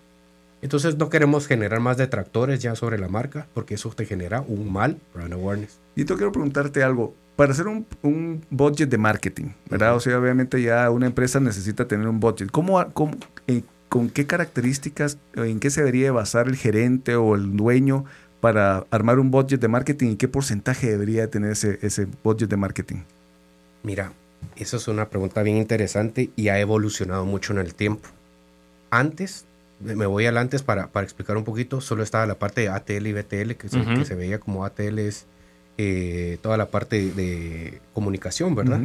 Entonces 0.61 0.97
no 0.97 1.09
queremos 1.09 1.47
generar 1.47 1.79
más 1.79 1.97
detractores 1.97 2.59
ya 2.59 2.75
sobre 2.75 2.99
la 2.99 3.07
marca, 3.07 3.47
porque 3.55 3.73
eso 3.73 3.89
te 3.89 4.05
genera 4.05 4.41
un 4.47 4.71
mal 4.71 4.97
brand 5.15 5.33
awareness. 5.33 5.79
Y 5.95 6.05
yo 6.05 6.15
quiero 6.15 6.31
preguntarte 6.31 6.83
algo. 6.83 7.15
Para 7.35 7.53
hacer 7.53 7.67
un, 7.67 7.87
un 8.03 8.45
budget 8.51 8.89
de 8.89 8.97
marketing, 8.99 9.45
¿verdad? 9.69 9.95
O 9.95 9.99
sea, 9.99 10.19
obviamente 10.19 10.61
ya 10.61 10.89
una 10.91 11.07
empresa 11.07 11.39
necesita 11.39 11.87
tener 11.87 12.07
un 12.07 12.19
budget. 12.19 12.49
¿Cómo, 12.51 12.83
cómo- 12.93 13.17
eh, 13.47 13.63
¿Con 13.89 14.09
qué 14.09 14.25
características, 14.25 15.17
o 15.35 15.43
en 15.43 15.59
qué 15.59 15.69
se 15.69 15.81
debería 15.81 16.11
basar 16.11 16.47
el 16.47 16.55
gerente 16.55 17.15
o 17.15 17.35
el 17.35 17.55
dueño 17.55 18.05
para 18.41 18.85
armar 18.91 19.19
un 19.19 19.31
budget 19.31 19.59
de 19.59 19.67
marketing 19.67 20.11
y 20.11 20.15
qué 20.17 20.27
porcentaje 20.27 20.89
debería 20.89 21.29
tener 21.29 21.51
ese, 21.51 21.79
ese 21.81 22.07
budget 22.23 22.49
de 22.49 22.57
marketing? 22.57 22.97
Mira, 23.83 24.13
eso 24.55 24.77
es 24.77 24.87
una 24.87 25.09
pregunta 25.09 25.41
bien 25.43 25.57
interesante 25.57 26.29
y 26.35 26.49
ha 26.49 26.59
evolucionado 26.59 27.25
mucho 27.25 27.53
en 27.53 27.59
el 27.59 27.73
tiempo. 27.73 28.09
Antes, 28.89 29.45
me 29.79 30.05
voy 30.05 30.25
al 30.25 30.37
antes 30.37 30.63
para, 30.63 30.87
para 30.87 31.03
explicar 31.03 31.37
un 31.37 31.43
poquito, 31.43 31.81
solo 31.81 32.03
estaba 32.03 32.25
la 32.25 32.35
parte 32.35 32.61
de 32.61 32.69
ATL 32.69 33.07
y 33.07 33.13
BTL, 33.13 33.51
que 33.53 33.69
se, 33.69 33.83
que 33.85 34.05
se 34.05 34.15
veía 34.15 34.39
como 34.39 34.65
ATL 34.65 34.99
es 34.99 35.25
eh, 35.77 36.39
toda 36.41 36.57
la 36.57 36.67
parte 36.67 37.11
de 37.11 37.79
comunicación, 37.93 38.55
¿verdad? 38.55 38.81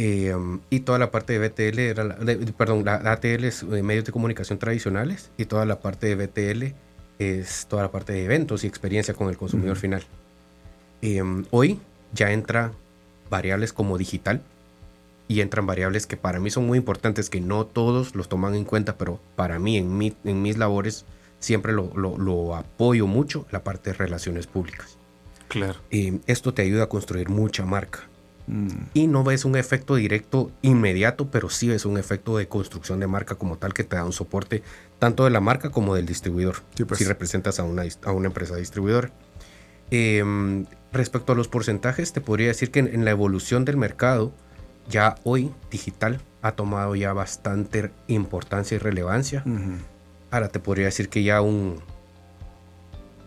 Eh, 0.00 0.32
y 0.70 0.80
toda 0.80 0.98
la 1.00 1.10
parte 1.10 1.36
de 1.36 1.48
BTL 1.48 1.78
era, 1.80 2.04
la- 2.04 2.14
de- 2.14 2.36
perdón, 2.52 2.84
la 2.84 3.02
la 3.02 3.12
ATL 3.12 3.44
es 3.44 3.64
eh, 3.64 3.82
medios 3.82 4.04
de 4.04 4.12
comunicación 4.12 4.58
tradicionales 4.58 5.30
y 5.36 5.44
toda 5.46 5.66
la 5.66 5.80
parte 5.80 6.06
de 6.06 6.14
BTL 6.14 6.74
es 7.18 7.66
toda 7.66 7.82
la 7.82 7.90
parte 7.90 8.12
de 8.12 8.24
eventos 8.24 8.62
y 8.62 8.68
experiencia 8.68 9.12
con 9.14 9.28
el 9.28 9.36
consumidor 9.36 9.72
Ujú. 9.72 9.80
final. 9.80 10.02
Eh, 11.02 11.20
hoy 11.50 11.80
ya 12.12 12.30
entra 12.32 12.70
variables 13.28 13.72
como 13.72 13.98
digital 13.98 14.40
y 15.26 15.40
entran 15.40 15.66
variables 15.66 16.06
que 16.06 16.16
para 16.16 16.38
mí 16.38 16.48
son 16.50 16.66
muy 16.66 16.78
importantes, 16.78 17.28
que 17.28 17.40
no 17.40 17.66
todos 17.66 18.14
los 18.14 18.28
toman 18.28 18.54
en 18.54 18.64
cuenta, 18.64 18.96
pero 18.96 19.20
para 19.34 19.58
mí 19.58 19.76
en, 19.78 19.98
mi, 19.98 20.14
en 20.24 20.42
mis 20.42 20.56
labores 20.58 21.04
siempre 21.40 21.72
lo, 21.72 21.90
lo- 21.96 22.16
lo 22.18 22.54
apoyo 22.54 23.06
mucho, 23.08 23.46
la 23.50 23.64
parte 23.64 23.90
de 23.90 23.94
relaciones 23.96 24.46
públicas. 24.46 24.96
Claro. 25.48 25.80
Eh, 25.90 26.20
esto 26.28 26.54
te 26.54 26.62
ayuda 26.62 26.84
a 26.84 26.88
construir 26.88 27.28
mucha 27.30 27.64
marca 27.64 28.08
Mm, 28.48 28.68
y 28.94 29.06
no 29.06 29.24
ves 29.24 29.44
un 29.44 29.56
efecto 29.56 29.94
directo 29.96 30.50
inmediato, 30.62 31.30
pero 31.30 31.50
sí 31.50 31.68
ves 31.68 31.84
un 31.84 31.98
efecto 31.98 32.38
de 32.38 32.48
construcción 32.48 32.98
de 32.98 33.06
marca 33.06 33.34
como 33.34 33.58
tal 33.58 33.74
que 33.74 33.84
te 33.84 33.96
da 33.96 34.04
un 34.04 34.12
soporte 34.12 34.62
tanto 34.98 35.24
de 35.24 35.30
la 35.30 35.40
marca 35.40 35.70
como 35.70 35.94
del 35.94 36.06
distribuidor, 36.06 36.56
Sí, 36.74 36.84
pues. 36.84 36.98
si 36.98 37.04
representas 37.04 37.60
a 37.60 37.64
una, 37.64 37.82
a 38.04 38.12
una 38.12 38.26
empresa 38.28 38.56
distribuidora. 38.56 39.10
Em, 39.90 40.64
respecto 40.92 41.32
a 41.32 41.36
los 41.36 41.48
porcentajes, 41.48 42.12
te 42.12 42.20
podría 42.20 42.48
decir 42.48 42.70
que 42.70 42.80
en, 42.80 42.88
en 42.88 43.04
la 43.04 43.10
evolución 43.10 43.64
del 43.64 43.76
mercado, 43.76 44.32
ya 44.88 45.16
hoy 45.24 45.52
digital 45.70 46.20
ha 46.40 46.52
tomado 46.52 46.94
ya 46.94 47.12
bastante 47.12 47.90
importancia 48.06 48.76
y 48.76 48.78
relevancia. 48.78 49.44
Ahora 50.30 50.48
te 50.48 50.58
podría 50.58 50.86
decir 50.86 51.08
que 51.08 51.22
ya 51.22 51.40
un... 51.42 51.80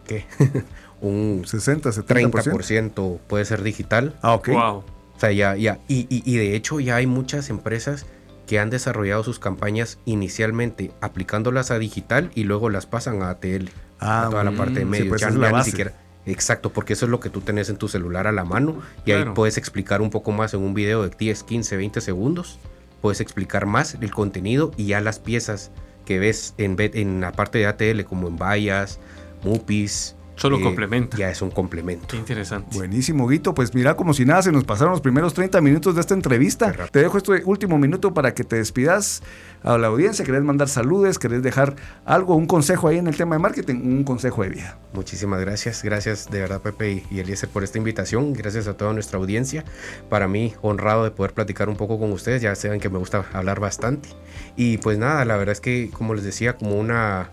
¿Qué? 0.07 0.25
un 1.01 1.43
60, 1.45 1.89
70%. 1.89 2.31
30% 2.31 3.19
puede 3.27 3.45
ser 3.45 3.63
digital. 3.63 4.15
Ah, 4.21 4.33
ok. 4.33 4.49
Wow. 4.49 4.83
O 5.21 5.23
sea, 5.23 5.31
ya, 5.31 5.55
ya. 5.55 5.77
Y, 5.87 6.07
y- 6.09 6.23
y 6.25 6.37
de 6.37 6.55
hecho 6.55 6.79
ya 6.79 6.95
hay 6.95 7.05
muchas 7.05 7.51
empresas 7.51 8.07
que 8.47 8.57
han 8.57 8.71
desarrollado 8.71 9.23
sus 9.23 9.37
campañas 9.37 9.99
inicialmente 10.05 10.91
aplicándolas 10.99 11.69
a 11.69 11.77
digital 11.77 12.31
y 12.33 12.43
luego 12.45 12.71
las 12.71 12.87
pasan 12.87 13.21
a 13.21 13.29
ATL, 13.29 13.69
Ah, 13.99 14.25
a 14.25 14.29
toda 14.31 14.43
la 14.43 14.49
mm, 14.49 14.57
parte 14.57 14.73
de 14.79 14.79
sí, 14.79 14.85
medios. 14.85 15.07
pues 15.09 15.21
ya 15.21 15.27
esa 15.27 15.35
es 15.35 15.35
ya 15.35 15.41
la 15.41 15.47
ni 15.49 15.53
base. 15.53 15.69
siquiera. 15.69 15.93
Exacto, 16.25 16.71
porque 16.73 16.93
eso 16.93 17.05
es 17.05 17.11
lo 17.11 17.19
que 17.19 17.29
tú 17.29 17.41
tenés 17.41 17.69
en 17.69 17.77
tu 17.77 17.87
celular 17.87 18.25
a 18.25 18.31
la 18.31 18.43
mano 18.43 18.79
y 19.05 19.11
ahí 19.11 19.25
puedes 19.35 19.57
explicar 19.57 20.01
un 20.01 20.09
poco 20.09 20.31
más 20.31 20.55
en 20.55 20.61
un 20.61 20.73
video 20.73 21.03
de 21.07 21.15
10, 21.15 21.43
15, 21.43 21.77
20 21.77 22.01
segundos. 22.01 22.57
Puedes 22.99 23.21
explicar 23.21 23.67
más 23.67 23.95
el 24.01 24.09
contenido 24.09 24.71
y 24.75 24.87
ya 24.87 25.01
las 25.01 25.19
piezas 25.19 25.69
que 26.05 26.17
ves 26.17 26.55
en, 26.57 26.75
en 26.79 27.21
la 27.21 27.31
parte 27.31 27.59
de 27.59 27.67
ATL, 27.67 28.05
como 28.05 28.27
en 28.27 28.37
vallas, 28.37 28.99
mupis. 29.43 30.15
Solo 30.41 30.57
eh, 30.57 30.63
complementa. 30.63 31.17
Ya 31.17 31.29
es 31.29 31.39
un 31.43 31.51
complemento. 31.51 32.07
Qué 32.07 32.17
interesante. 32.17 32.75
Buenísimo, 32.75 33.27
Guito. 33.27 33.53
Pues 33.53 33.75
mira, 33.75 33.95
como 33.95 34.15
si 34.15 34.25
nada, 34.25 34.41
se 34.41 34.51
nos 34.51 34.63
pasaron 34.63 34.91
los 34.91 35.01
primeros 35.01 35.35
30 35.35 35.61
minutos 35.61 35.93
de 35.93 36.01
esta 36.01 36.15
entrevista. 36.15 36.73
Te 36.91 36.97
dejo 36.97 37.19
este 37.19 37.43
último 37.45 37.77
minuto 37.77 38.11
para 38.15 38.33
que 38.33 38.43
te 38.43 38.55
despidas 38.55 39.21
a 39.61 39.77
la 39.77 39.87
audiencia. 39.87 40.25
¿Querés 40.25 40.41
mandar 40.41 40.67
saludos? 40.67 41.19
¿Querés 41.19 41.43
dejar 41.43 41.75
algo, 42.05 42.35
un 42.35 42.47
consejo 42.47 42.87
ahí 42.87 42.97
en 42.97 43.05
el 43.05 43.15
tema 43.15 43.35
de 43.35 43.39
marketing? 43.39 43.75
Un 43.75 44.03
consejo 44.03 44.41
de 44.41 44.49
vida. 44.49 44.79
Muchísimas 44.93 45.39
gracias, 45.41 45.83
gracias 45.83 46.29
de 46.31 46.41
verdad 46.41 46.59
Pepe 46.59 46.91
y, 46.91 47.05
y 47.11 47.19
Eliezer 47.19 47.47
por 47.47 47.63
esta 47.63 47.77
invitación, 47.77 48.33
gracias 48.33 48.67
a 48.67 48.75
toda 48.75 48.93
nuestra 48.93 49.19
audiencia. 49.19 49.63
Para 50.09 50.27
mí, 50.27 50.53
honrado 50.61 51.03
de 51.03 51.11
poder 51.11 51.33
platicar 51.33 51.69
un 51.69 51.77
poco 51.77 51.99
con 51.99 52.11
ustedes, 52.11 52.41
ya 52.41 52.55
saben 52.55 52.79
que 52.79 52.89
me 52.89 52.97
gusta 52.97 53.25
hablar 53.31 53.59
bastante. 53.59 54.09
Y 54.55 54.79
pues 54.79 54.97
nada, 54.97 55.23
la 55.23 55.37
verdad 55.37 55.53
es 55.53 55.61
que, 55.61 55.91
como 55.93 56.15
les 56.15 56.23
decía, 56.23 56.57
como 56.57 56.75
una, 56.75 57.29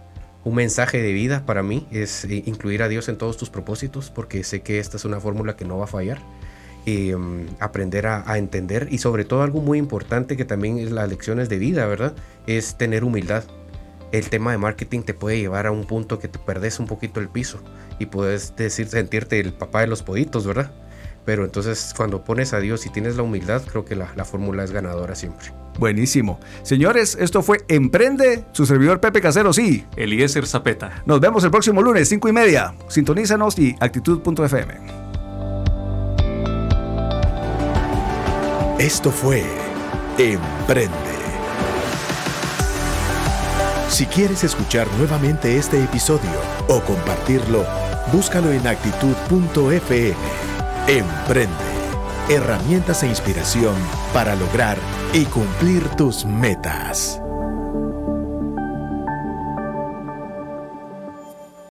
un 0.49 0.55
mensaje 0.55 1.03
de 1.03 1.13
vida 1.13 1.45
para 1.45 1.63
mí 1.63 1.87
es 1.91 2.25
eh, 2.25 2.43
incluir 2.47 2.83
a 2.83 2.89
Dios 2.89 3.11
en 3.11 3.19
todos 3.19 3.37
tus 3.37 3.51
propósitos, 3.51 4.11
porque 4.11 4.43
sé 4.45 4.63
que 4.63 4.79
esta 4.79 4.97
es 4.97 5.05
una 5.05 5.21
fórmula 5.21 5.57
que 5.57 5.67
no 5.67 5.77
va 5.77 5.85
a 5.85 5.89
fallar. 5.89 6.21
Y, 6.87 7.13
mm, 7.13 7.57
aprender 7.61 8.07
a, 8.07 8.39
entender 8.39 8.89
y 8.91 8.97
sobre 8.97 9.27
todo 9.27 9.43
algo 9.43 9.61
muy 9.61 9.77
importante 9.77 10.39
que 10.39 10.47
también 10.47 10.79
es 10.79 10.91
las 10.91 11.07
lecciones 11.11 11.51
de 11.51 11.59
vida, 11.59 11.87
¿verdad? 11.87 12.15
Es 12.47 12.79
tener 12.79 13.05
humildad 13.05 13.45
el 14.11 14.31
tema 14.31 14.53
de 14.53 14.59
marketing 14.59 15.03
te 15.03 15.13
puede 15.13 15.39
llevar 15.39 15.67
a 15.67 15.71
un 15.71 15.85
punto 15.85 16.19
que 16.19 16.29
te 16.29 16.39
perdes 16.39 16.81
un 16.81 16.87
poquito 16.87 17.21
el 17.21 17.29
piso 17.29 17.61
y 17.99 18.07
puedes 18.07 18.57
decir 18.57 18.89
sentirte 18.89 19.39
el 19.39 19.53
papá 19.53 19.83
de 19.83 19.87
los 19.87 20.03
poditos, 20.03 20.47
¿verdad? 20.47 20.73
Pero 21.27 21.45
entonces 21.45 21.93
cuando 21.95 22.25
pones 22.25 22.55
a 22.55 22.61
Dios 22.61 22.87
y 22.87 22.91
tienes 22.91 23.17
la 23.17 23.23
humildad, 23.23 23.61
creo 23.71 23.85
que 23.85 23.97
la 23.97 24.25
fórmula 24.25 24.65
es 24.65 24.71
ganadora 24.71 25.15
siempre. 25.15 25.53
Buenísimo. 25.79 26.41
Señores, 26.63 27.17
esto 27.21 27.43
fue 27.43 27.65
Emprende, 27.69 28.45
su 28.53 28.67
servidor 28.67 29.01
Pepe 29.01 29.21
Casero, 29.21 29.53
sí. 29.53 29.87
Eliezer 29.97 30.47
Zapeta. 30.47 31.03
Nos 31.07 31.21
vemos 31.21 31.45
el 31.45 31.51
próximo 31.51 31.83
lunes, 31.83 32.09
5 32.09 32.29
y 32.29 32.33
media. 32.33 32.75
Sintonízanos 32.89 33.59
y 33.59 33.77
actitud.fm. 33.81 34.75
Esto 38.79 39.11
fue 39.11 39.45
Emprende. 40.19 41.09
Si 43.89 44.07
quieres 44.07 44.45
escuchar 44.45 44.87
nuevamente 44.99 45.57
este 45.57 45.83
episodio 45.83 46.31
o 46.69 46.81
compartirlo, 46.83 47.65
búscalo 48.13 48.53
en 48.53 48.67
actitud.fm. 48.67 50.15
Emprende. 50.87 51.78
Herramientas 52.31 53.03
e 53.05 53.07
inspiración 53.07 53.75
para 54.13 54.37
lograr 54.37 54.77
y 55.15 55.25
cumplir 55.25 55.89
tus 55.97 56.27
metas. 56.27 57.23